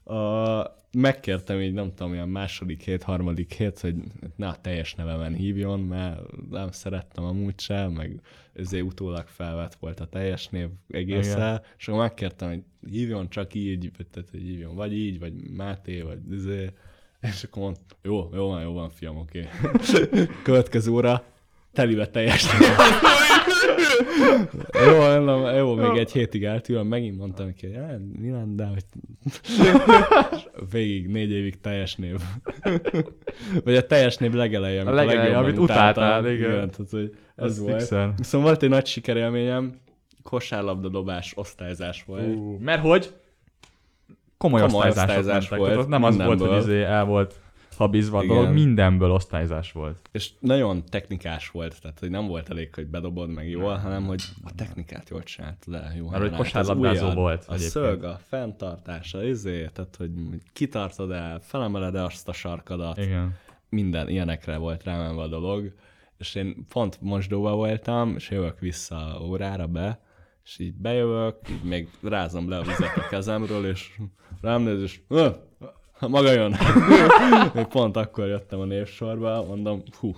[0.04, 3.96] A, megkértem így, nem tudom, ilyen második hét, harmadik hét, hogy
[4.36, 6.20] ne a teljes nevemen hívjon, mert
[6.50, 8.22] nem szerettem amúgy sem, meg
[8.54, 13.92] ezért utólag felvett volt a teljes név egészen, és akkor megkértem, hogy hívjon csak így,
[14.12, 16.74] tehát, hogy hívjon vagy így, vagy Máté, vagy ezért,
[17.28, 19.48] és akkor mondta, jó, jó van, jó van, fiam, oké.
[20.44, 21.24] Következő óra,
[21.74, 22.46] telibe teljes
[24.86, 28.84] jó, nem, jó, még egy hétig eltűröm, megint mondtam hogy "Á, mi lenne, de hogy
[30.72, 32.16] végig, négy évig teljes név.
[33.64, 36.36] Vagy a teljes név legeleje, amit A legeleje, legjobban amit utáltál, igen.
[36.36, 38.16] igen tehát, hogy ez, Ez volt.
[38.18, 39.80] Viszont volt egy nagy sikerélményem,
[40.24, 42.36] kosárlabda dobás, osztályzás volt.
[42.36, 43.14] Ú, mert hogy
[44.38, 46.60] komoly, Komoly osztályzás volt, Tehát nem az volt, hogy mindenből.
[46.60, 47.40] izé el volt
[47.78, 50.10] habizva a dolog, mindenből osztályzás volt.
[50.12, 54.22] És nagyon technikás volt, tehát hogy nem volt elég, hogy bedobod meg jól, hanem hogy
[54.44, 56.10] a technikát jól csinált le, jó.
[56.10, 57.72] Mert hogy kosárlabdázó volt A egyébként.
[57.72, 60.10] szög, a fenntartása, izé, tehát hogy
[60.54, 63.36] kitartod el, felemeled el azt a sarkadat, Igen.
[63.70, 65.74] minden ilyenekre volt rámenve a dolog,
[66.18, 70.00] és én pont mosdóba voltam, és jövök vissza órára be,
[70.46, 73.90] és így bejövök, így még rázom le a vizet a kezemről, és
[74.42, 75.28] rám néz, és "Ö,
[76.00, 76.56] maga jön.
[77.54, 80.16] Még pont akkor jöttem a névsorba, mondom, hú,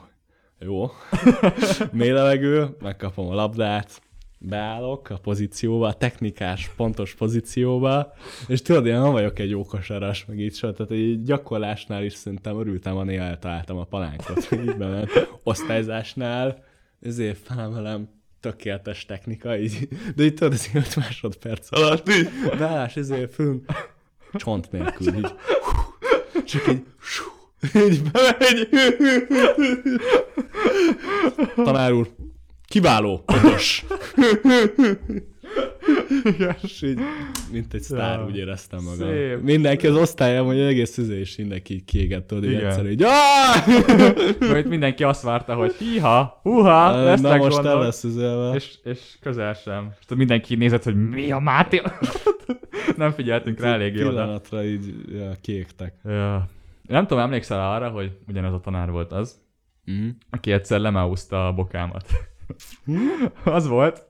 [0.60, 0.92] jó.
[1.92, 4.02] Mély levegő, megkapom a labdát,
[4.40, 8.14] beállok a pozícióba, a technikás, pontos pozícióba,
[8.48, 12.14] és tudod, én nem vagyok egy jó kosaras, meg így so, tehát egy gyakorlásnál is
[12.14, 15.10] szerintem örültem, ha néha eltaláltam a palánkot, így bement.
[15.44, 16.64] Osztályzásnál,
[17.02, 23.34] ezért felemelem, tökéletes technika, így, de így tudod, ez 5 másodperc alatt, így, beállás, ezért
[23.34, 23.60] fönn,
[24.34, 25.34] csont nélkül, így,
[26.46, 26.84] csak így,
[27.76, 28.70] így bemegy.
[31.56, 32.10] Tanár úr,
[32.68, 33.24] kiváló,
[36.24, 36.56] ötös.
[36.64, 37.00] És így,
[37.52, 38.26] mint egy sztár, Ja.
[38.26, 39.08] úgy éreztem magam.
[39.08, 39.42] Szép.
[39.42, 42.66] Mindenki az osztályom, hogy egész üzé, és mindenki kiégett, tudod, így Igen.
[42.66, 43.06] egyszer, így!
[44.40, 48.56] Mert mindenki azt várta, hogy hiha, huha, Na lesznek most el lesz üzelve.
[48.56, 49.92] És, és közel sem.
[50.00, 51.82] És mindenki nézett, hogy mi a Máté?
[52.98, 54.10] Nem figyeltünk rá eléggé oda.
[54.10, 55.94] Pillanatra így ja, kiégtek.
[56.06, 56.48] Ja.
[56.88, 59.46] Nem tudom, emlékszel arra, hogy ugyanaz a tanár volt az,
[59.92, 60.08] Mm.
[60.30, 62.06] aki egyszer lemáúzta a bokámat.
[63.44, 64.07] az volt,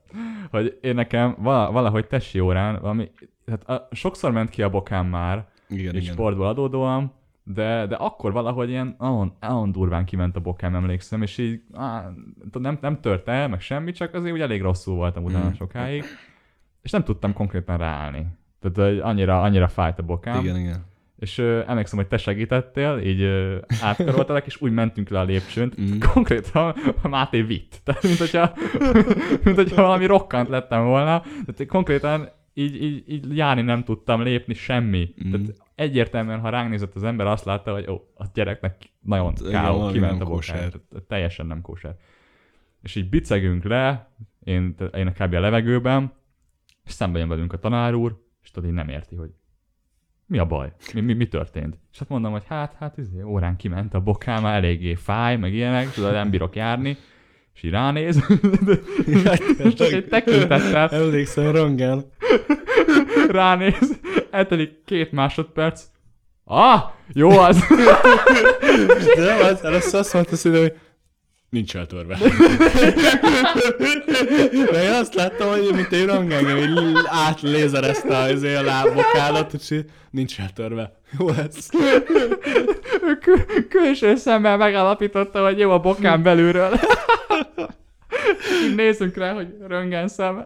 [0.52, 3.12] hogy én nekem vala- valahogy tesi órán, valami,
[3.48, 6.14] hát a, sokszor ment ki a bokám már, Igen, így igen.
[6.14, 7.12] sportból adódóan,
[7.44, 12.10] de, de akkor valahogy ilyen ahon, ahon durván kiment a bokám, emlékszem, és így á,
[12.60, 15.54] nem, nem tört el, meg semmi, csak azért úgy elég rosszul voltam utána Mm.
[15.54, 16.04] sokáig,
[16.82, 18.28] és nem tudtam konkrétan ráállni.
[18.60, 20.40] Tehát annyira, annyira fájt a bokám.
[20.44, 20.86] Igen, igen.
[21.20, 25.74] És ö, emlékszem, hogy te segítettél, így ö, átkaroltalak, és úgy mentünk le a lépcsőn,
[25.82, 26.00] Mm.
[26.14, 27.80] konkrétan Máté vitt.
[27.84, 28.54] Tehát, mint hogyha,
[29.44, 31.20] mint hogyha valami rokkant lettem volna.
[31.22, 35.14] Tehát konkrétan így, így, így járni nem tudtam, lépni semmi.
[35.28, 35.32] Mm.
[35.32, 39.52] Tehát egyértelműen, ha ránk nézett az ember, azt látta, hogy ó, a gyereknek nagyon Igen,
[39.52, 40.72] káó, kiment a kóser.
[41.08, 41.96] Teljesen nem kóser.
[42.82, 44.10] És így bicegünk le,
[44.44, 45.34] én, én kb.
[45.34, 46.14] a levegőben,
[46.86, 49.30] és szembe jön velünk a tanár úr, és tudod, így nem érti, hogy
[50.28, 50.72] mi a baj?
[50.94, 51.78] Mi, mi, mi történt?
[51.92, 55.92] És hát mondom, hogy hát, hát izé, órán kiment a bokám, eléggé fáj, meg ilyenek,
[55.92, 56.98] tudod, nem bírok járni.
[57.54, 58.16] És így ránéz,
[59.78, 62.06] csak egy tekintettel Emlékszem, Rongán.
[63.30, 64.00] ránéz,
[64.32, 65.84] eltelik két másodperc.
[66.44, 66.82] Ah,
[67.14, 67.64] jó az!
[69.16, 70.78] De nem, az, először azt mondta hogy
[71.50, 72.18] nincs eltörve.
[74.72, 79.86] De én azt láttam, hogy mint egy rangán, hogy átlézerezte az a lábbokádat, és így
[80.12, 81.00] nincs eltörve.
[81.20, 81.70] Jó lesz.
[83.22, 86.80] Kül- külső szemmel megállapította, hogy jó a bokám belülről.
[88.70, 90.46] Így nézzünk rá, hogy röngen szem.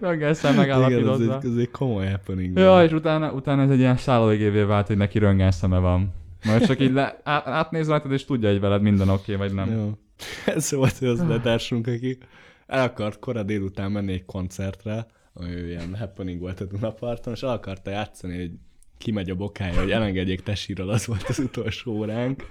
[0.00, 1.38] Röngen szem Igen, ez megállapította.
[1.42, 2.58] egy, ez egy komoly happening.
[2.58, 6.14] Ja, és utána, utána ez egy ilyen szállóigévé vált, hogy neki röngen szeme van.
[6.44, 9.56] Majd csak így le, át, átnéz rajtad, és tudja, hogy veled minden oké, okay, vagy
[9.56, 9.70] nem.
[9.76, 9.92] Jó.
[10.46, 12.18] Ez volt az letársunk, aki
[12.66, 17.48] el akart kora délután menni egy koncertre, ami ilyen happening volt a Dunaparton, és el
[17.48, 18.52] akarta játszani, hogy
[18.98, 22.46] kimegy a bokája, hogy elengedjék tesírral, az volt az utolsó óránk.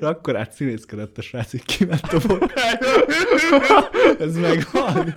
[0.00, 2.78] Akkor át színészkedett a srác, hogy kiment a bokája.
[4.18, 5.14] Ez megvan.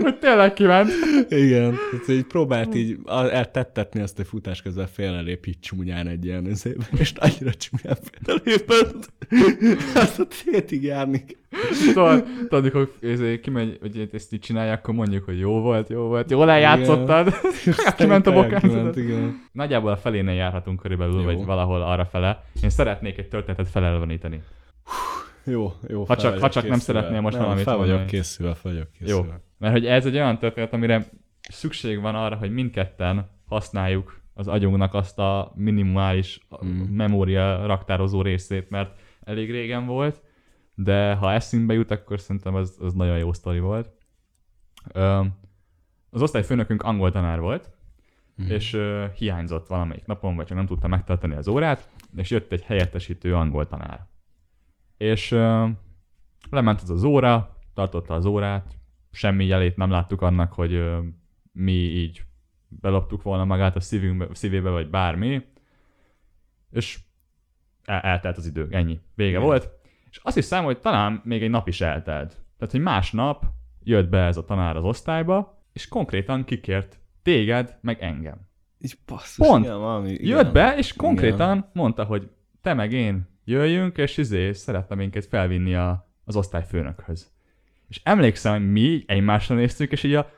[0.00, 0.90] Hogy tényleg kiment.
[1.28, 1.78] Igen.
[1.90, 2.98] Tehát így próbált így
[3.30, 6.46] eltettetni azt, hogy futás közben félrelép így csúnyán egy ilyen
[6.98, 9.12] és annyira csúnyán félrelépett.
[9.94, 11.45] Azt a tétig járni Tudod,
[11.94, 16.30] tudod, amikor ezért kimegy, hogy ezt így csinálja, akkor mondjuk, hogy jó volt, jó volt,
[16.30, 17.34] jól eljátszottad.
[17.96, 18.92] Kiment a bokán.
[19.52, 21.24] Nagyjából a felénél járhatunk körülbelül, Jó.
[21.24, 22.44] vagy valahol arra fele.
[22.62, 24.42] Én szeretnék egy történetet felelveníteni.
[25.44, 26.04] Jó, jó.
[26.04, 28.16] Ha csak- ha csak nem szeretnél most nem, valamit fel vagyok mondani.
[28.18, 29.06] készülve, fel vagyok Jó.
[29.06, 29.40] készülve.
[29.58, 31.04] Mert hogy ez egy olyan történet, amire
[31.48, 36.80] szükség van arra, hogy mindketten használjuk az agyunknak azt a minimális Mm.
[36.82, 38.90] memória raktározó részét, mert
[39.24, 40.20] elég régen volt,
[40.78, 43.90] de ha eszünkbe jut, akkor szerintem az, az nagyon jó sztori volt.
[46.10, 47.70] Az osztályfőnökünk angol tanár volt,
[48.34, 48.50] Mhm.
[48.50, 52.62] és ö, hiányzott valamelyik napon, vagy csak nem tudta megtartani az órát, és jött egy
[52.62, 54.06] helyettesítő angol tanár.
[54.96, 55.66] És ö,
[56.50, 58.76] lement az az óra, tartotta az órát,
[59.12, 60.98] semmi jelét nem láttuk annak, hogy ö,
[61.52, 62.24] mi így
[62.68, 65.44] beloptuk volna magát a szívünkbe, szívébe, vagy bármi,
[66.70, 66.98] és
[67.84, 69.00] el- eltelt az idő, ennyi.
[69.14, 69.42] Vége Igen.
[69.42, 69.70] volt.
[70.16, 72.28] És azt hiszem, hogy talán még egy nap is eltelt.
[72.58, 73.44] Tehát, hogy másnap
[73.82, 78.48] jött be ez a tanár az osztályba, és konkrétan kikért téged, meg engem.
[78.78, 79.64] Így basszus, Pont.
[79.64, 80.26] igen, valami, igen.
[80.26, 82.30] Jött be, és konkrétan mondta, hogy
[82.62, 87.32] te meg én jöjjünk, és izé szeretne minket felvinni a, az osztályfőnökhöz.
[87.88, 90.30] És emlékszem, hogy mi egymásra néztük, és így a,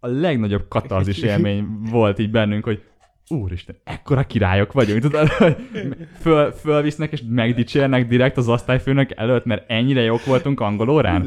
[0.00, 2.84] a legnagyobb katarzis élmény volt így bennünk, hogy
[3.30, 5.56] úristen, ekkora királyok vagyunk, tudod, hogy
[6.22, 11.26] föl, fölvisznek és megdicsérnek direkt az osztályfőnök előtt, mert ennyire jók voltunk angol órán.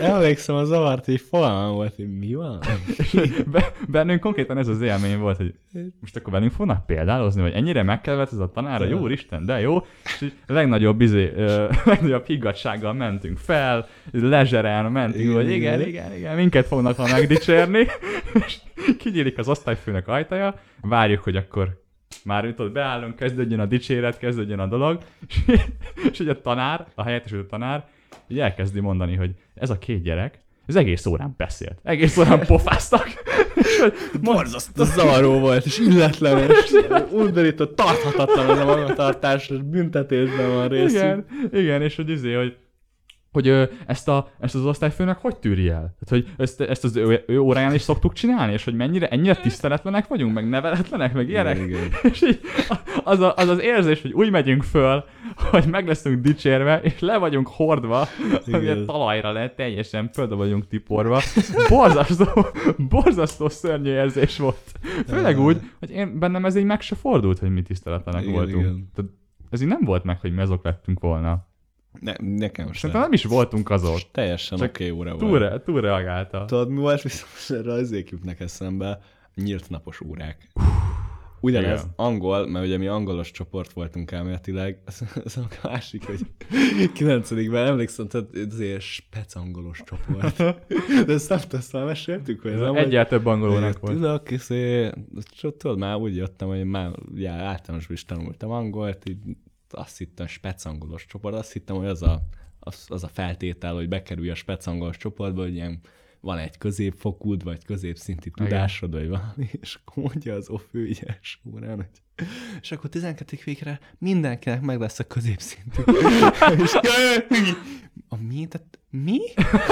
[0.00, 2.58] Emlékszem, az zavart, hogy fogalmam volt, hogy mi van?
[3.52, 5.54] Be, bennünk konkrétan ez az élmény volt, hogy
[6.00, 9.86] most akkor velünk fognak példálozni, hogy ennyire megkedvelt ez a tanár, jó úristen, de jó.
[10.04, 16.16] És legnagyobb, izé, ö, legnagyobb higgadsággal mentünk fel, lezseren mentünk, Igen, hogy igen, igen.
[16.16, 17.86] igen, minket fognak ma megdicsérni.
[18.46, 18.56] És
[18.98, 21.84] kinyílik az osztályfőnök ajtaja, várjuk, hogy akkor
[22.24, 25.02] már itt beállunk, kezdődjön a dicséret, kezdődjön a dolog,
[26.10, 27.88] és, és a tanár, a helyettesítő tanár,
[28.28, 31.78] így elkezdi mondani, hogy ez a két gyerek, ez egész órán beszélt.
[31.82, 33.06] Egész órán pofáztak.
[34.22, 36.72] Borzasztó zavaró volt, és illetlen, és
[37.10, 40.92] undorító, tarthatatlan az a magatartás, és büntetésben van részünk.
[40.92, 42.56] Igen, igen, és hogy izé, hogy
[43.36, 45.96] hogy ö, ezt, a, ezt az osztályfőnek hogy tűri el?
[45.98, 49.34] Tehát, hogy ezt, ezt az ő, ő óráján is szoktuk csinálni, és hogy mennyire, ennyire
[49.34, 51.58] tiszteletlenek vagyunk, meg neveletlenek, meg ilyenek.
[51.58, 51.88] Igen.
[52.12, 52.40] És így
[53.04, 55.04] az, a, az az érzés, hogy úgy megyünk föl,
[55.36, 58.06] hogy meg leszünk dicsérve, és le vagyunk hordva,
[58.50, 61.20] hogy talajra le, teljesen földre vagyunk tiporva.
[61.68, 62.46] Borzasztó,
[62.88, 64.72] borzasztó szörnyű érzés volt.
[65.08, 68.62] Főleg úgy, hogy én bennem ez így meg se fordult, hogy mi tiszteletlenek Igen, voltunk.
[68.62, 68.90] igen.
[68.94, 69.10] Tehát
[69.50, 71.54] ez így nem volt meg, hogy mi azok lettünk volna.
[72.00, 72.74] Ne, nekem sem.
[72.74, 73.98] Szerintem nem is voltunk azok.
[74.12, 75.50] Teljesen oké okay óra volt.
[75.50, 76.44] Túl, túl reagálta.
[76.44, 79.00] Tudod, mi volt viszont erre az ékjüknek eszembe?
[79.34, 80.48] Nyílt napos órák.
[81.40, 81.92] Ugyanez, Igen.
[81.96, 84.78] angol, mert ugye mi angolos csoport voltunk elméletileg,
[85.24, 86.20] ez, a másik, hogy
[86.92, 90.36] 9 emlékszem, tehát ez egy spec angolos csoport.
[91.06, 93.94] De ezt nem ezt már meséltük, hogy ez nem, Egyel több angolónak volt.
[93.94, 94.28] Tudok,
[95.40, 99.18] csak tudod, már úgy jöttem, hogy már ugye, általánosban is tanultam angolt, így
[99.70, 102.22] azt hittem spec angolos csoport, azt hittem, hogy az a,
[102.58, 105.80] az, az a feltétel, hogy bekerülj a spec angolos csoportba, hogy ilyen
[106.20, 111.76] van egy középfokúd, vagy középszinti tudásod, vagy valami, és akkor mondja az a főügyes órán,
[111.76, 111.88] hogy
[112.60, 113.38] és akkor 12.
[113.44, 115.82] végre mindenkinek meg lesz a középszintű.
[116.64, 116.72] és,
[118.08, 118.46] a mi?
[118.46, 119.20] Tehát mi?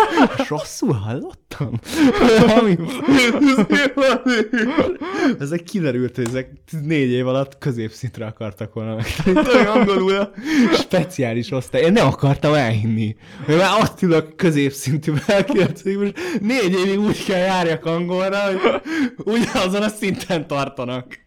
[0.49, 1.81] Rosszul hallottam?
[5.39, 6.51] Ezek kiderült, hogy ezek
[6.83, 9.07] négy év alatt középszintre akartak volna meg.
[9.67, 10.31] Angolul a
[10.73, 11.83] speciális osztály.
[11.83, 13.17] Én nem akartam elhinni.
[13.47, 18.81] Mert már azt tudok középszintűvel elkérdezni, most négy évig úgy kell járjak angolra, hogy
[19.17, 21.19] ugyanazon a szinten tartanak.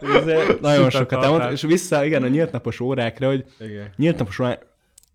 [0.00, 0.24] Ez
[0.60, 1.24] nagyon sokat tartás.
[1.24, 3.92] elmondtam, és vissza, igen, a nyílt napos órákra, hogy Igen.
[3.96, 4.58] nyílt napos órán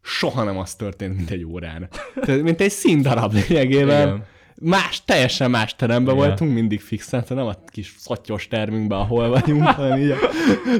[0.02, 1.90] soha nem az történt, mint egy órán.
[2.22, 4.08] Tehát, mint egy színdarab lényegében.
[4.08, 4.26] Igen.
[4.62, 6.28] Más, teljesen más teremben Igen.
[6.28, 10.18] voltunk, mindig fixen, tehát nem a kis szottyos termünkben, ahol vagyunk, hanem így a,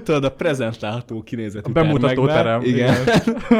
[0.04, 2.96] tudod, a prezentálható kinézetű A bemutató terem, Igen.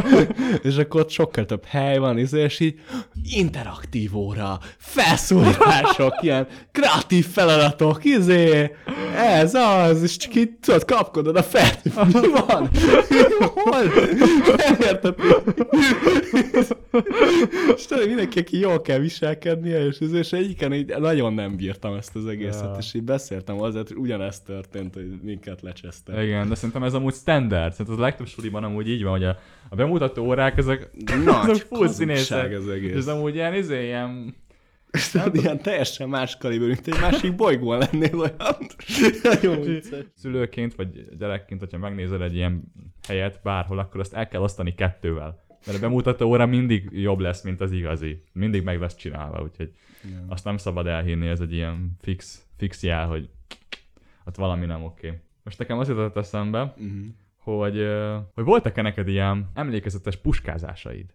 [0.64, 2.80] és akkor ott sokkal több hely van, és így
[3.24, 8.72] interaktív óra, felszólítások, ilyen kreatív feladatok, izé,
[9.16, 11.70] ez az, és csak így tudod, kapkodod a fel,
[12.06, 12.70] mi van?
[13.40, 13.84] Hol?
[14.58, 15.16] Nem érted?
[17.76, 22.16] És tudod, mindenki, aki jól kell viselkednie, és, és egyiken így nagyon nem bírtam ezt
[22.16, 22.76] az egészet, Ja.
[22.80, 26.24] és így beszéltem azért, hogy ugyanezt történt, hogy minket lecsesztek.
[26.24, 27.72] Igen, de szerintem ez amúgy standard.
[27.72, 29.38] Szerintem az a legtöbb suliban amúgy így van, hogy a,
[29.70, 30.90] a bemutató órák, ezek,
[31.26, 32.52] Nagy ezek full színészek.
[32.52, 32.96] ez És egész.
[32.96, 34.36] ez amúgy ilyen, izé, ilyen,
[34.92, 38.58] És tudod, ilyen teljesen más kaliber, mint egy másik bolygón lennél olyan.
[39.24, 40.04] Nagyon vicces.
[40.16, 42.64] szülőként, vagy gyerekként, hogyha megnézel egy ilyen
[43.08, 45.48] helyet bárhol, akkor azt el kell osztani kettővel.
[45.66, 48.24] Mert a bemutató óra mindig jobb lesz, mint az igazi.
[48.34, 49.72] Mindig meg lesz csinálva, úgyhogy
[50.04, 50.26] Igen.
[50.28, 53.30] azt nem szabad elhinni, ez egy ilyen fix, fix jel, hogy
[54.26, 55.20] ott valami nem oké.
[55.44, 57.06] Most nekem az jutott eszembe, Mhm.
[57.38, 57.88] hogy,
[58.34, 61.14] hogy voltak-e neked ilyen emlékezetes puskázásaid?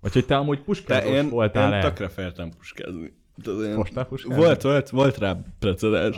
[0.00, 3.12] Vagy hogy te amúgy puskázós én, voltál én tökre feltem puskázni.
[3.74, 4.42] Mostál puskázni?
[4.44, 6.16] Volt, volt, volt rá precedens.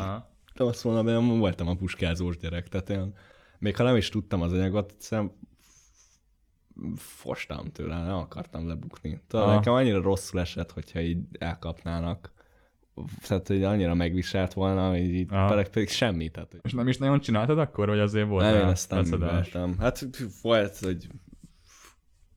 [0.55, 3.15] De azt mondom, én voltam a puskázós gyerek, tehát én,
[3.59, 5.33] még ha nem is tudtam az anyagot, egyszerűen
[6.97, 9.21] fostam tőle, nem akartam lebukni.
[9.29, 9.55] Tudod, Aha.
[9.55, 12.33] nekem annyira rosszul esett, hogyha így elkapnának.
[13.29, 15.49] Tehát, hogy annyira megviselt volna, hogy így Aha.
[15.49, 16.29] pedig, pedig semmi.
[16.29, 19.05] Tehát, hogy És nem is nagyon csináltad akkor, vagy azért volt nem, én ezt nem
[19.05, 19.77] műveltem.
[19.79, 20.09] Hát
[20.43, 21.09] volt, hogy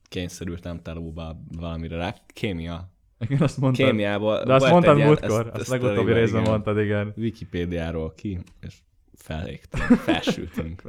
[0.08, 2.14] kényszerültem telóba valamire rá.
[2.26, 2.92] Kémia.
[3.18, 3.86] Igen, azt mondtad.
[3.86, 4.44] Kémiából.
[4.44, 7.12] De azt mondtad múltkor, azt elég- részben mondtad, igen.
[7.16, 8.78] Wikipédiáról ki, és
[9.16, 10.82] felégtünk, felsültünk.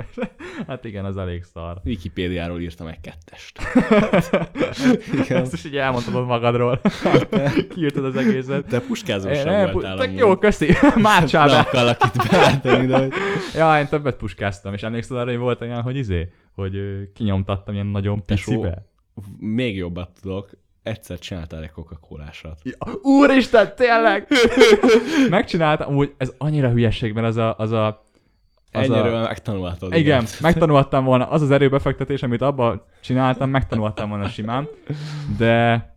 [0.67, 1.77] Hát igen, az elég szar.
[1.85, 3.59] Wikipédiáról írtam egy kettest.
[5.23, 5.41] Igen.
[5.41, 6.81] Ezt is így elmondtad magadról.
[7.73, 8.65] Kiírtad az egészet.
[8.67, 10.17] De puskázó sem nem, voltál amúgy.
[10.17, 10.71] jó, köszi.
[10.95, 11.61] Márcsál Nem be.
[11.61, 13.07] akarlak itt beállítani, de
[13.55, 16.77] Ja, én többet puskáztam, és emlékszel arra, hogy volt olyan, hogy izé, hogy
[17.13, 18.85] kinyomtattam ilyen nagyon picibe.
[19.39, 20.49] még jobbat tudok.
[20.83, 24.27] Egyszer csináltál egy coca colásat Ja, Úristen, tényleg!
[25.29, 28.03] Megcsináltam, amúgy ez annyira hülyeség, mert az a, az a
[28.75, 29.27] Ennyiről a...
[29.27, 29.93] megtanulhatod.
[29.95, 34.67] Igen, megtanulhattam volna, az az erőbefektetés, amit abba csináltam, megtanulhattam volna simán,
[35.37, 35.95] de,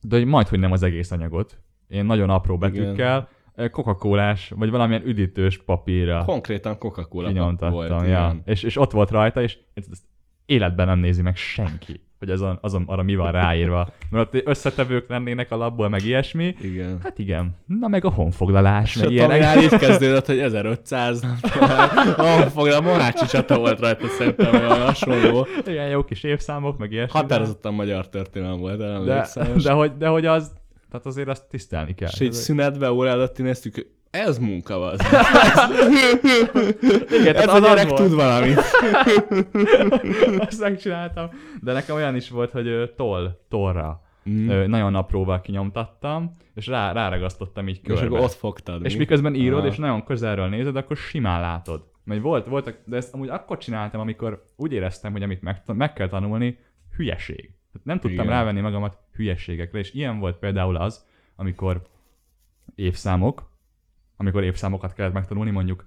[0.00, 1.58] de majd, hogy nem az egész anyagot.
[1.88, 3.28] Én nagyon apró betűkkel,
[3.70, 7.28] coca colás vagy valamilyen üdítős papírra Konkrétan Coca-Cola
[7.58, 7.90] volt.
[7.90, 8.02] ja.
[8.04, 8.42] igen.
[8.44, 10.02] és, és ott volt rajta, és ezt
[10.46, 13.88] életben nem nézi meg senki, hogy azon, azon arra mi van ráírva.
[14.10, 16.54] Mert ott összetevők lennének alapból, meg ilyesmi.
[16.60, 16.98] Igen.
[17.02, 17.56] Hát igen.
[17.66, 19.40] Na meg a honfoglalás, meg ilyenek.
[19.40, 21.68] tanulál így kezdődött, hogy 1500, nem tudom,
[22.16, 25.46] ahol fogja, a Mohácsi csata volt rajta szerintem, olyan hasonló.
[25.66, 27.18] Igen, jó kis évszámok, meg ilyesmi.
[27.18, 29.26] Határozottan magyar történelem volt, de nem de,
[29.62, 30.52] de, hogy, de hogy az,
[30.90, 32.08] tehát azért azt tisztelni kell.
[32.12, 33.86] És Ez- szünetbe óra előtt néztük,
[34.16, 34.96] ez munka van.
[37.20, 37.94] Igen, Ez az az volt.
[37.94, 38.58] tud valamit.
[40.38, 41.28] Azt megcsináltam.
[41.62, 44.00] De nekem olyan is volt, hogy toll, tollra.
[44.30, 44.48] Mm.
[44.48, 48.06] Ö, nagyon apróval kinyomtattam, és rá, ráragasztottam így És körbe.
[48.06, 48.84] akkor ott fogtad.
[48.84, 48.98] És mi?
[48.98, 49.66] miközben írod, Aha.
[49.68, 51.84] és nagyon közelről nézed, akkor simán látod.
[52.04, 55.92] Mert volt, voltak, de ezt amúgy akkor csináltam, amikor úgy éreztem, hogy amit meg, meg
[55.92, 56.58] kell tanulni,
[56.96, 57.50] hülyeség.
[57.72, 58.36] Tehát nem tudtam Igen.
[58.36, 61.04] rávenni magamat hülyeségekre, és ilyen volt például az,
[61.36, 61.82] amikor
[62.74, 63.50] évszámok,
[64.16, 65.84] amikor évszámokat kellett megtanulni, mondjuk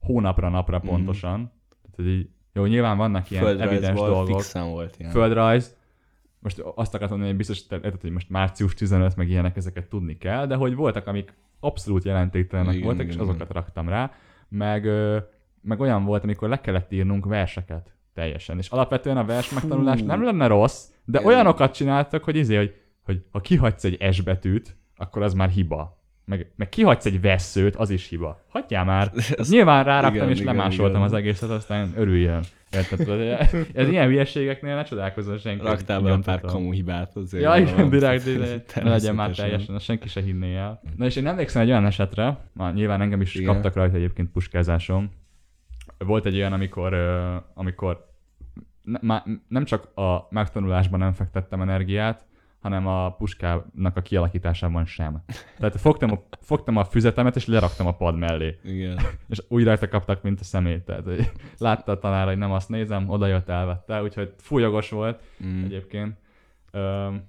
[0.00, 0.86] hónapra, napra Mhm.
[0.86, 1.52] pontosan.
[1.68, 4.26] Tehát, hogy így, jó, nyilván vannak ilyen evidens dolgok.
[4.26, 5.10] fixen volt ilyen.
[5.10, 5.76] Földrajz,
[6.38, 10.46] most azt akartam mondani, hogy biztos, hogy most március 15, meg ilyenek, ezeket tudni kell,
[10.46, 14.12] de hogy voltak, amik abszolút jelentéktelenek Igen, voltak, és igen, azokat raktam rá,
[14.48, 14.86] meg,
[15.60, 18.58] meg olyan volt, amikor le kellett írnunk verseket teljesen.
[18.58, 20.06] És alapvetően a vers megtanulás Fú.
[20.06, 21.32] nem lenne rossz, de Igen.
[21.32, 26.01] olyanokat csináltak, hogy izé, hogy, hogy ha kihagysz egy S betűt, akkor az már hiba.
[26.24, 28.44] Meg, meg kihagysz egy veszőt, az is hiba.
[28.48, 29.10] Hagyjál már.
[29.36, 31.02] Ez- Nyilván ráraktam igen, és igen, lemásoltam igen.
[31.02, 32.42] az egészet, aztán örüljön.
[32.72, 33.08] Érted?
[33.74, 35.64] Ez ilyen hülyeségeknél ne csodálkozzon senki.
[35.64, 37.42] Raktál be pár kamu hibát azért.
[37.42, 38.82] Ja, igen, direkt.
[38.82, 40.80] Ne legyen már teljesen, senki se hinné el.
[40.96, 43.52] Na és én emlékszem egy olyan esetre, már nyilván engem is Igen.
[43.54, 45.10] kaptak rajta egyébként puskázásom.
[45.98, 46.94] Volt egy olyan, amikor,
[47.54, 48.10] amikor
[48.82, 52.26] ne, má, nem csak a megtanulásban nem fektettem energiát,
[52.62, 55.22] hanem a puskának a kialakításában sem.
[55.58, 58.58] Tehát fogtam a, fogtam a füzetemet, és leraktam a pad mellé.
[58.64, 58.98] Igen.
[59.28, 60.84] És úgy rajta kaptak, mint a szemét.
[60.84, 65.20] Tehát hogy látta a tanár, hogy nem azt nézem, oda jött, elvette, úgyhogy fújogos volt
[65.44, 65.64] Mm.
[65.64, 66.16] egyébként.
[66.72, 67.22] Öm,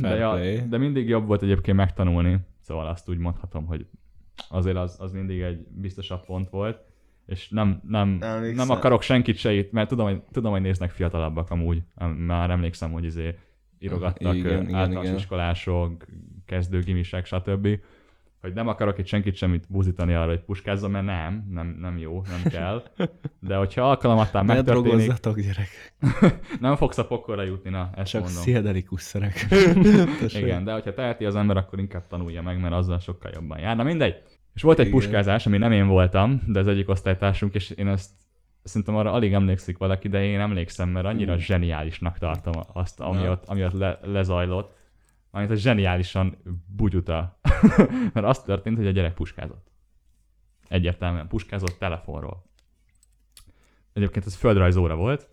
[0.00, 3.86] de, ja, de mindig jobb volt egyébként megtanulni, szóval azt úgy mondhatom, hogy
[4.48, 6.80] azért az, az mindig egy biztosabb pont volt,
[7.26, 8.66] és nem, nem, Emlékszem.
[8.66, 11.82] nem akarok senkit se itt, mert tudom, hogy, tudom, hogy néznek fiatalabbak amúgy.
[12.16, 13.38] Már emlékszem, hogy izé
[13.82, 15.16] írogattak Igen, igen, igen, általános igen.
[15.16, 16.04] iskolások,
[16.46, 17.68] kezdőgimisek, stb.
[18.40, 22.22] Hogy nem akarok itt senkit semmit búzítani arra, hogy puskázzon, mert nem, nem, nem jó,
[22.28, 22.82] nem kell.
[23.40, 25.94] De hogyha alkalomattán Ne megtörténik, drogozzatok, gyerek.
[26.60, 28.42] nem fogsz a pokolra jutni, na, ezt Csak mondom.
[28.42, 29.46] sziedelikus szerek.
[30.42, 33.76] Igen, de hogyha teheti az ember, akkor inkább tanulja meg, mert azzal sokkal jobban jár.
[33.76, 34.22] Na mindegy.
[34.54, 34.98] És volt egy Igen.
[34.98, 38.10] puskázás, ami nem én voltam, de az egyik osztálytársunk, és én ezt
[38.62, 43.44] szerintem arra alig emlékszik valaki, de én emlékszem, mert annyira zseniálisnak tartom azt, ami ott,
[43.44, 44.80] ami ott le, lezajlott.
[45.30, 46.36] Amit a zseniálisan
[46.76, 47.38] bugyuta.
[48.14, 49.70] mert az történt, hogy a gyerek puskázott.
[50.68, 52.44] Egyértelműen puskázott telefonról.
[53.92, 55.28] Egyébként ez földrajzóra volt,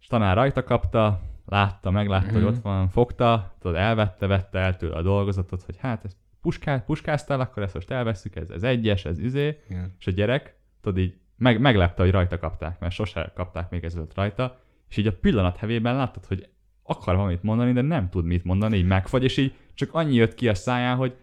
[0.00, 2.50] és tanár rajta kapta, látta, meglátta, hogy Mhm.
[2.50, 7.40] ott van, fogta, tudod, elvette, vette el tőle a dolgozatot, hogy hát ez puská, puskáztál,
[7.40, 9.94] akkor ezt most elveszük, ez, ez egyes, ez izé, Igen.
[9.98, 14.14] és a gyerek, tudod így, meg, meglepte, hogy rajta kapták, mert sose kapták még ezelőtt
[14.14, 16.48] rajta, és így a pillanat hevében láttad, hogy
[16.82, 20.34] akar valamit mondani, de nem tud mit mondani, így megfagy, és így csak annyi jött
[20.34, 21.16] ki a száján, hogy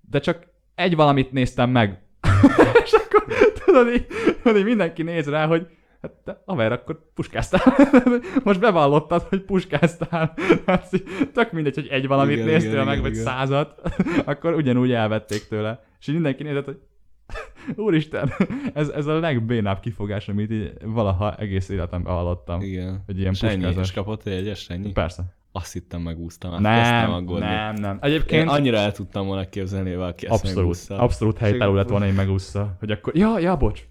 [0.00, 2.02] de csak egy valamit néztem meg.
[2.84, 3.24] és akkor
[3.64, 4.06] tudod így,
[4.42, 5.66] tudod, így mindenki néz rá, hogy
[6.02, 7.76] hát te, haver, akkor puskáztál.
[8.44, 10.34] Most bevallottad, hogy puskáztál.
[10.66, 13.24] Hát tök mindegy, hogy egy valamit Igen, néztél igen, meg, igen, vagy igen.
[13.24, 13.80] százat,
[14.24, 15.84] akkor ugyanúgy elvették tőle.
[16.00, 16.80] És így mindenki nézett, hogy
[17.76, 18.32] úristen,
[18.74, 22.60] ez, ez a legbénább kifogás, amit így valaha egész életemben hallottam.
[22.60, 23.02] Igen.
[23.06, 23.86] Hogy ilyen És ennyi, puskázás.
[23.88, 24.92] és kapott egy egyes ennyi?
[24.92, 25.22] Persze.
[25.52, 26.50] Azt hittem megúsztam.
[26.50, 27.44] Kezdtem Nem, aggódni.
[27.44, 27.92] nem, nem.
[27.92, 30.98] Én Egyébként annyira el tudtam volna képzelni, hogy valaki ezt abszolút, megúszta.
[30.98, 32.76] abszolút helytálló lett volna, hogy megúszza.
[32.78, 33.82] Hogy akkor, ja, ja, bocs.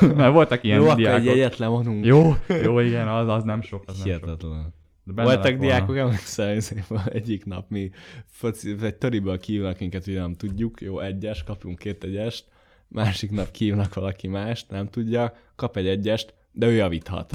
[0.16, 1.18] Mert voltak ilyen Jó, akkor diákok.
[1.20, 2.04] egy jegyet levonunk.
[2.04, 4.20] Jó, jó, igen, az, az nem sok, az nem sok.
[4.24, 4.74] Hihetetlen.
[5.04, 6.58] De benne Voltak diákok, emlékszel,
[7.04, 7.90] egyik nap mi
[8.26, 12.44] foci, egy töriből kívülnek minket, hogy nem tudjuk, jó, egyes, kapunk két egyest,
[12.88, 17.32] másik nap kívnak valaki mást, nem tudja, kap egy egyest, de ő javíthat.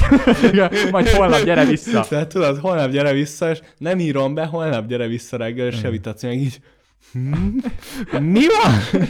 [0.91, 2.05] Majd holnap gyere vissza.
[2.09, 6.23] Tehát tudod, holnap gyere vissza, és nem írom be, holnap gyere vissza reggel, és javítatsz
[6.23, 6.59] meg így.
[7.11, 7.55] "Hmm?
[8.31, 9.01] Mi van?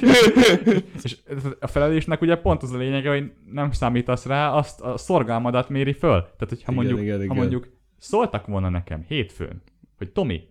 [1.04, 1.18] És
[1.60, 5.94] a felelésnek ugye pont az a lényege, hogy nem számítasz rá, azt a szorgalmadat méri
[5.94, 6.22] föl.
[6.22, 7.36] Tehát, hogyha Igen, mondjuk, igen, ha igen.
[7.36, 7.68] mondjuk
[7.98, 9.62] szóltak volna nekem hétfőn,
[9.98, 10.42] hogy Tomi,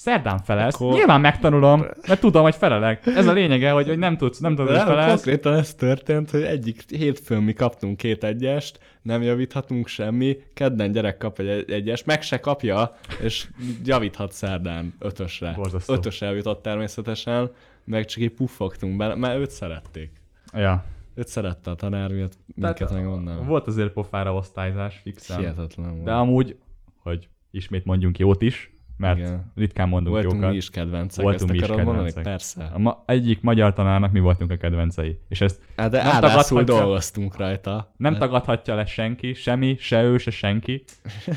[0.00, 3.06] szerdán felelsz, Akkor- nyilván megtanulom, mert tudom, hogy felelek.
[3.06, 5.14] Ez a lényege, hogy, hogy nem tudsz, nem tudod, hogy felelsz.
[5.14, 11.16] konkrétan ez történt, hogy egyik hétfőn mi kaptunk két egyest, nem javíthatunk semmi, kedden gyerek
[11.16, 13.48] kap egy egyest, meg se kapja, és
[13.84, 15.52] javíthat szerdán ötösre.
[15.56, 15.94] Borzasztó.
[15.94, 17.50] Ötös eljutott természetesen,
[17.84, 20.10] meg csak így puffogtunk bele, mert őt szerették.
[20.52, 20.84] Ja.
[21.14, 23.46] Őt szerette a tanár, miatt minket meg onnan.
[23.46, 25.38] Volt azért pofára osztályzás, fixen.
[25.38, 26.04] Hihetetlen volt.
[26.04, 26.56] De amúgy,
[27.02, 28.70] hogy ismét mondjunk jót is,
[29.00, 29.52] mert Igen.
[29.56, 30.50] Ritkán mondunk Voltunk jókat.
[30.50, 32.06] mi is kedvencek, Voltunk ezt mi is akarod mondani?
[32.06, 32.32] kedvencek.
[32.32, 32.70] Persze.
[32.74, 35.18] A ma, egyik magyar tanárnak mi voltunk a kedvencei.
[35.28, 36.62] És ezt Hát de Nem tagadhatja.
[36.62, 37.92] dolgoztunk rajta.
[37.96, 40.84] nem De- tagadhatja le senki, semmi, se ő, se senki.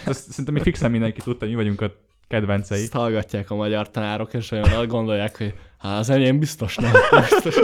[0.05, 1.91] Ezt szerintem mi fixen mindenki tudta, hogy mi vagyunk a
[2.27, 2.81] kedvencei.
[2.81, 5.53] Ezt hallgatják a magyar tanárok, és olyan gondolják, hogy
[5.89, 6.91] hát az enyém biztos nem.
[7.29, 7.55] Biztos.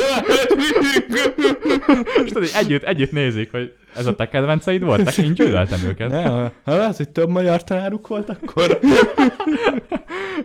[2.23, 6.09] És tudod, együtt, együtt nézik, hogy ez a te kedvenceid voltak, én gyűlöltem őket.
[6.09, 8.79] Ne, ha, ha lehet, hogy több magyar tanáruk volt, akkor...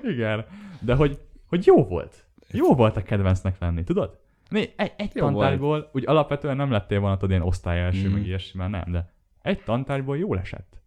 [0.02, 0.44] Igen.
[0.80, 1.18] De hogy,
[1.48, 2.24] hogy jó volt.
[2.50, 4.18] Jó volt a kedvencnek lenni, tudod?
[4.48, 8.12] Né, egy, egy Jó tantárgyból, úgy alapvetően nem lettél volna tudod ilyen osztály első, Mm.
[8.12, 9.12] meg ilyesmi, már nem, de
[9.42, 10.82] egy tantárgyból jól esett.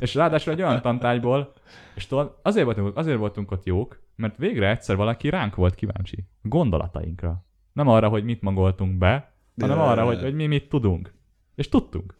[0.00, 1.52] és ráadásul egy olyan tantárgyból,
[1.94, 6.24] és tudod, azért voltunk, azért voltunk ott jók, mert végre egyszer valaki ránk volt kíváncsi.
[6.42, 7.44] Gondolatainkra.
[7.72, 9.90] Nem arra, hogy mit magoltunk be, hanem Ja.
[9.90, 11.14] arra, hogy, hogy mi mit tudunk.
[11.54, 12.16] És tudtunk.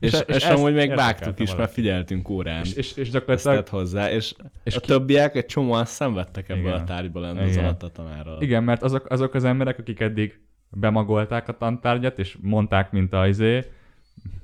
[0.00, 2.60] És, és, és ezt amúgy még vágtuk is, mert figyeltünk órán.
[2.64, 6.48] És, és, és Ezt gyakorlatilag tett hozzá, és, és a ki- többiek egy csomóan szenvedtek
[6.48, 6.80] ebből Igen.
[6.80, 8.42] a tárgyból lenni az alatt a tanárral.
[8.42, 13.26] Igen, mert azok, azok az emberek, akik eddig bemagolták a tantárgyat, és mondták, mint a
[13.26, 13.64] izé,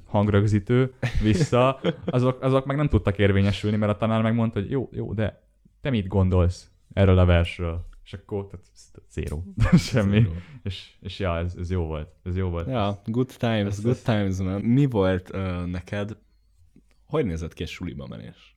[0.06, 5.12] hangrögzítő vissza, azok, azok meg nem tudtak érvényesülni, mert a tanár megmondta, hogy jó, jó,
[5.12, 5.42] de
[5.80, 7.86] te mit gondolsz erről a versről?
[8.04, 8.66] És akkor tehát,
[9.10, 9.42] zero.
[9.78, 10.20] Semmi.
[10.20, 10.32] Zero.
[10.62, 12.08] És, és ja, ez, ez jó volt.
[12.24, 12.68] Ez jó volt.
[12.68, 14.60] Ja, good times, Ez- good times, man.
[14.60, 16.16] Mi volt uh, neked,
[17.06, 18.56] hogy nézett ki a suliba menés?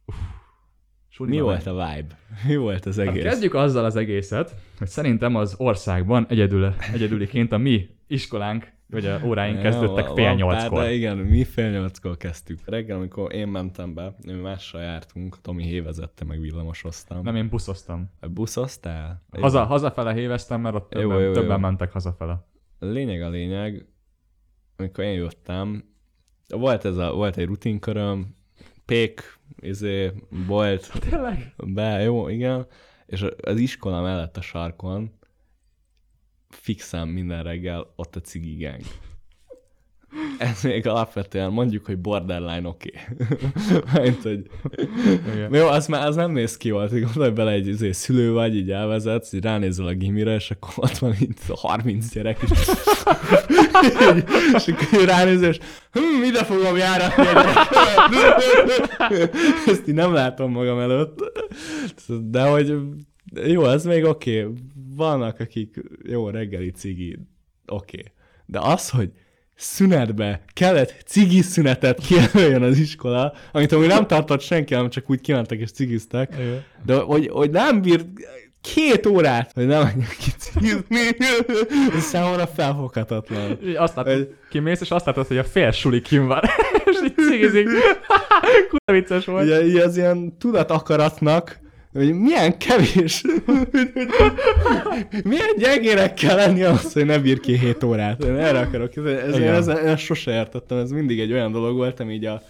[1.09, 1.63] Suliba Mi megy.
[1.65, 2.19] volt a vibe?
[2.47, 3.23] Mi volt az Hát egész?
[3.23, 9.21] kezdjük azzal az egészet, hogy szerintem az országban egyedül, egyedüliként a mi iskolánk, vagy a
[9.25, 10.83] óráink kezdődtek fél van nyolckor.
[10.83, 12.59] De igen, mi fél nyolckor kezdtük.
[12.65, 17.23] Reggel, amikor én mentem be, mi mással jártunk, Tomi hévezette, meg villamosoztam.
[17.23, 18.09] Nem, én buszoztam.
[18.33, 19.23] Buszoztál?
[19.39, 21.31] Haza, hazafele héveztem, mert ott Jó, többen, jó, jó.
[21.31, 22.45] többen mentek hazafele.
[22.79, 23.85] Lényeg a lényeg,
[24.77, 25.83] amikor én jöttem,
[26.47, 28.35] volt, ez a, volt egy rutinköröm,
[28.85, 30.11] pék, izé,
[30.47, 31.53] bolt, Tényleg?
[31.65, 32.65] be, jó, igen,
[33.05, 35.16] és az iskola mellett a sarkon
[36.61, 38.81] fixen minden reggel ott a cigi gang.
[40.37, 42.91] Ez még alapvetően mondjuk, hogy borderline oké.
[43.19, 44.01] Okay.
[44.03, 44.45] Mint, hogy...
[45.33, 45.53] Igen.
[45.53, 48.55] Jó, az már az nem néz ki volt, hogy gondolj bele, egy izé, szülő vagy,
[48.55, 52.49] így elvezetsz, így ránézel a gimire, és akkor ott van itt 30 gyerek, és,
[54.53, 55.59] és akkor így ránézel, és
[55.91, 57.69] hm, ide fogom járatni gyereket.
[59.67, 61.19] Ezt így nem látom magam előtt.
[62.07, 62.77] De hogy
[63.45, 64.43] jó, ez még oké.
[64.43, 64.53] Okay.
[64.95, 67.19] Vannak, akik jó reggeli cigi,
[67.65, 67.97] oké.
[67.99, 68.11] Okay.
[68.45, 69.11] De az, hogy
[69.55, 75.21] szünetbe kellett cigi szünetet kijelöljön az iskola, amit amúgy nem tartott senki, hanem csak úgy
[75.21, 76.63] kimentek és cigiztek, Igen.
[76.85, 78.05] de hogy, hogy nem bírt
[78.61, 81.25] két órát, hogy nem menjek ki cigizni,
[81.95, 83.59] ez számomra felfoghatatlan.
[83.75, 86.41] Azt látod, Egy- kimész, és azt látod, hogy a fél suli kim van,
[86.85, 87.67] és így cigizik.
[88.69, 89.43] Kurva vicces volt.
[89.43, 91.59] Ugye, az ilyen tudatakaratnak,
[91.93, 93.23] hogy milyen kevés,
[95.23, 98.23] milyen gyengének kell lenni ahhoz, hogy ne bír ki 7 órát.
[98.23, 98.95] Én erre akarok.
[98.95, 99.53] Ez, ez, Igen.
[99.53, 102.41] ez, ezt sose értettem, ez mindig egy olyan dolog volt, ami így a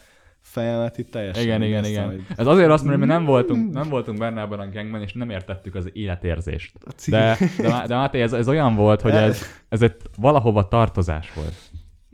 [0.42, 2.06] fejemet itt teljesen Igen, igen, igen.
[2.06, 5.14] hogy Ez azért azt mondom, hogy nem voltunk, nem voltunk benne abban a gangben, és
[5.14, 6.74] nem értettük az életérzést.
[7.08, 11.54] De, de, de Máté, ez, ez olyan volt, hogy ez, ez egy valahova tartozás volt.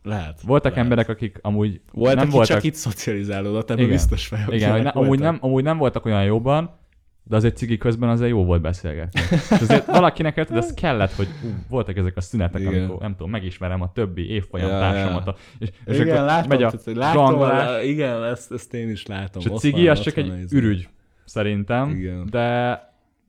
[0.04, 0.42] Lehet.
[0.42, 0.84] Voltak lehet.
[0.84, 2.56] emberek, akik amúgy Volt, nem aki voltak...
[2.56, 3.96] csak itt szocializálódott, ebben Igen.
[3.96, 4.54] biztos vagyok.
[4.54, 6.80] Igen, hogy ne, amúgy, nem, amúgy nem voltak olyan jóban,
[7.26, 9.22] de azért cigi közben azért jó volt beszélgetni.
[9.32, 12.74] És azért valakinek érted, ez kellett, hogy ú, voltak ezek a szünetek, Igen.
[12.84, 15.26] amikor nem tudom, megismerem a többi évfolyam Ja, társamat.
[15.26, 15.36] ja.
[15.60, 18.90] És, és igen, akkor látom, megy a tehát, hogy látom, a- igen, ezt, ezt én
[18.90, 19.42] is látom.
[19.46, 20.88] és a cigi az csak egy ürügy,
[21.26, 22.28] szerintem, Igen.
[22.32, 22.80] de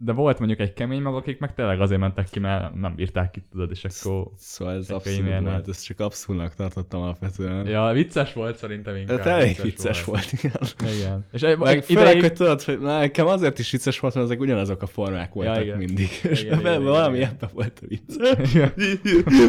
[0.05, 3.31] de volt mondjuk egy kemény mag, akik meg tényleg azért mentek ki, mert nem bírták
[3.31, 4.27] ki, tudod, és akkor...
[4.37, 5.43] Szóval ez e-mailnek.
[5.43, 7.67] volt, ezt csak abszurdnak tartottam alapvetően.
[7.67, 9.19] Ja, vicces volt szerintem inkább.
[9.19, 10.61] Hát elég vicces volt, igen.
[10.97, 11.27] Igen.
[11.33, 12.21] És egy, Meg egy főleg, ideig...
[12.21, 15.63] hogy tudod, hogy na, nekem azért is vicces volt, mert ezek ugyanazok a formák voltak
[15.63, 15.79] igen.
[15.79, 16.09] mindig.
[16.23, 18.17] És Igen, igen, valami ebben volt a vicc.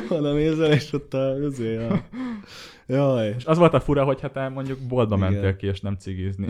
[0.17, 2.03] Oda nézel, és ott a, azért a...
[2.87, 3.33] Jaj.
[3.37, 5.31] És az volt a fura, hogy hát mondjuk boltba Igen.
[5.31, 6.47] mentél ki, és nem cigizni.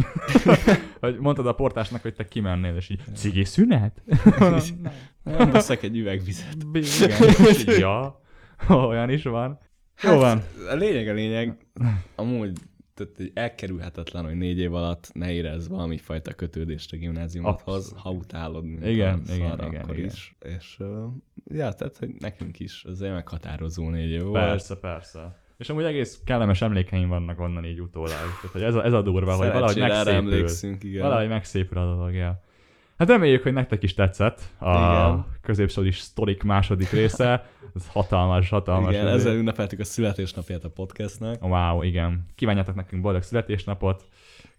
[0.99, 4.01] hogy mondtad a portásnak, hogy te kimennél, és így cigi szünet?
[5.23, 6.57] Nem veszek egy üveg vizet.
[6.73, 7.79] Igen.
[7.79, 8.21] ja,
[8.87, 9.59] olyan is van.
[10.03, 10.37] Jó van.
[10.37, 11.67] Hát, A lényeg a lényeg,
[12.15, 12.57] amúgy
[12.93, 18.01] tehát elkerülhetetlen, hogy négy év alatt ne érezz valami fajta kötődést a gimnáziumodhoz, Abszolút.
[18.01, 20.09] ha utálod, mint Igen, a igen, szar, igen, akkor igen.
[20.09, 20.35] is.
[20.39, 21.11] És uh,
[21.45, 24.43] ja, tehát, hogy nekünk is az meghatározó négy év volt.
[24.43, 25.43] Persze, persze.
[25.57, 28.09] És amúgy egész kellemes emlékeim vannak onnan így utólag.
[28.09, 30.45] Tehát, hogy ez, a, ez a durva, hogy valahogy megszépül.
[30.81, 31.01] igen.
[31.01, 32.43] Valahogy megszépül a dolog, ja.
[32.97, 35.25] Hát reméljük, hogy nektek is tetszett a Igen.
[35.41, 37.49] középsodis sztorik második része.
[37.75, 38.93] Ez hatalmas, hatalmas.
[38.93, 41.43] igen, ezzel ünnepeltük a születésnapját a podcastnak.
[41.43, 42.25] Wow, igen.
[42.35, 44.05] Kívánjátok nekünk boldog születésnapot.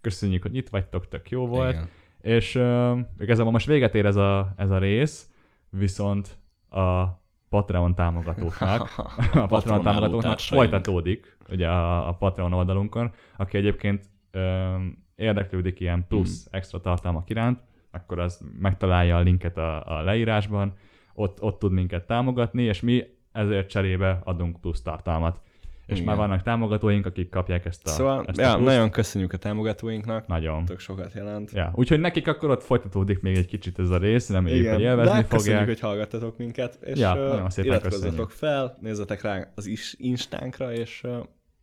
[0.01, 1.73] Köszönjük, hogy itt vagytok, tök jó volt.
[1.73, 1.89] Igen.
[2.21, 5.31] És uh, igazából most véget ér ez a, ez a rész,
[5.71, 6.39] viszont
[6.71, 7.05] a
[7.49, 8.95] Patreon támogatóknak,
[9.33, 16.45] a Patreon támogatóknak folytatódik, ugye a, a Patreon oldalunkon, aki egyébként um, érdeklődik ilyen plusz
[16.45, 16.59] Hmm.
[16.59, 20.75] extra tartalmak iránt, akkor az megtalálja a linket a, a leírásban,
[21.15, 25.41] ott, ott tud minket támogatni, és mi ezért cserébe adunk plusz tartalmat.
[25.87, 26.05] És Igen.
[26.05, 28.67] már vannak támogatóink, akik kapják ezt a, Szóval, ezt a ja, pluszt.
[28.67, 30.27] nagyon köszönjük a támogatóinknak.
[30.27, 30.65] Nagyon.
[30.65, 31.51] Tök sokat jelent.
[31.53, 34.83] Ja, úgyhogy nekik akkor ott folytatódik még egy kicsit ez a rész, reméljük, Igen, hogy
[34.83, 35.29] élvezni de fogják.
[35.29, 38.31] köszönjük, hogy hallgattatok minket, és Ja, nagyon szépen iratkozzatok köszönjük.
[38.31, 41.03] fel, nézzetek rá az is instánkra, és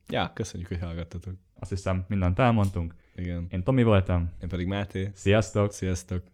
[0.10, 1.34] ja, köszönjük, hogy hallgattatok.
[1.60, 2.94] Azt hiszem, mindent elmondtunk.
[3.16, 3.48] Igen.
[3.50, 4.32] Én Tomi voltam.
[4.42, 5.12] Én pedig Máté.
[5.14, 5.72] Sziasztok!
[5.72, 6.22] Sziasztok!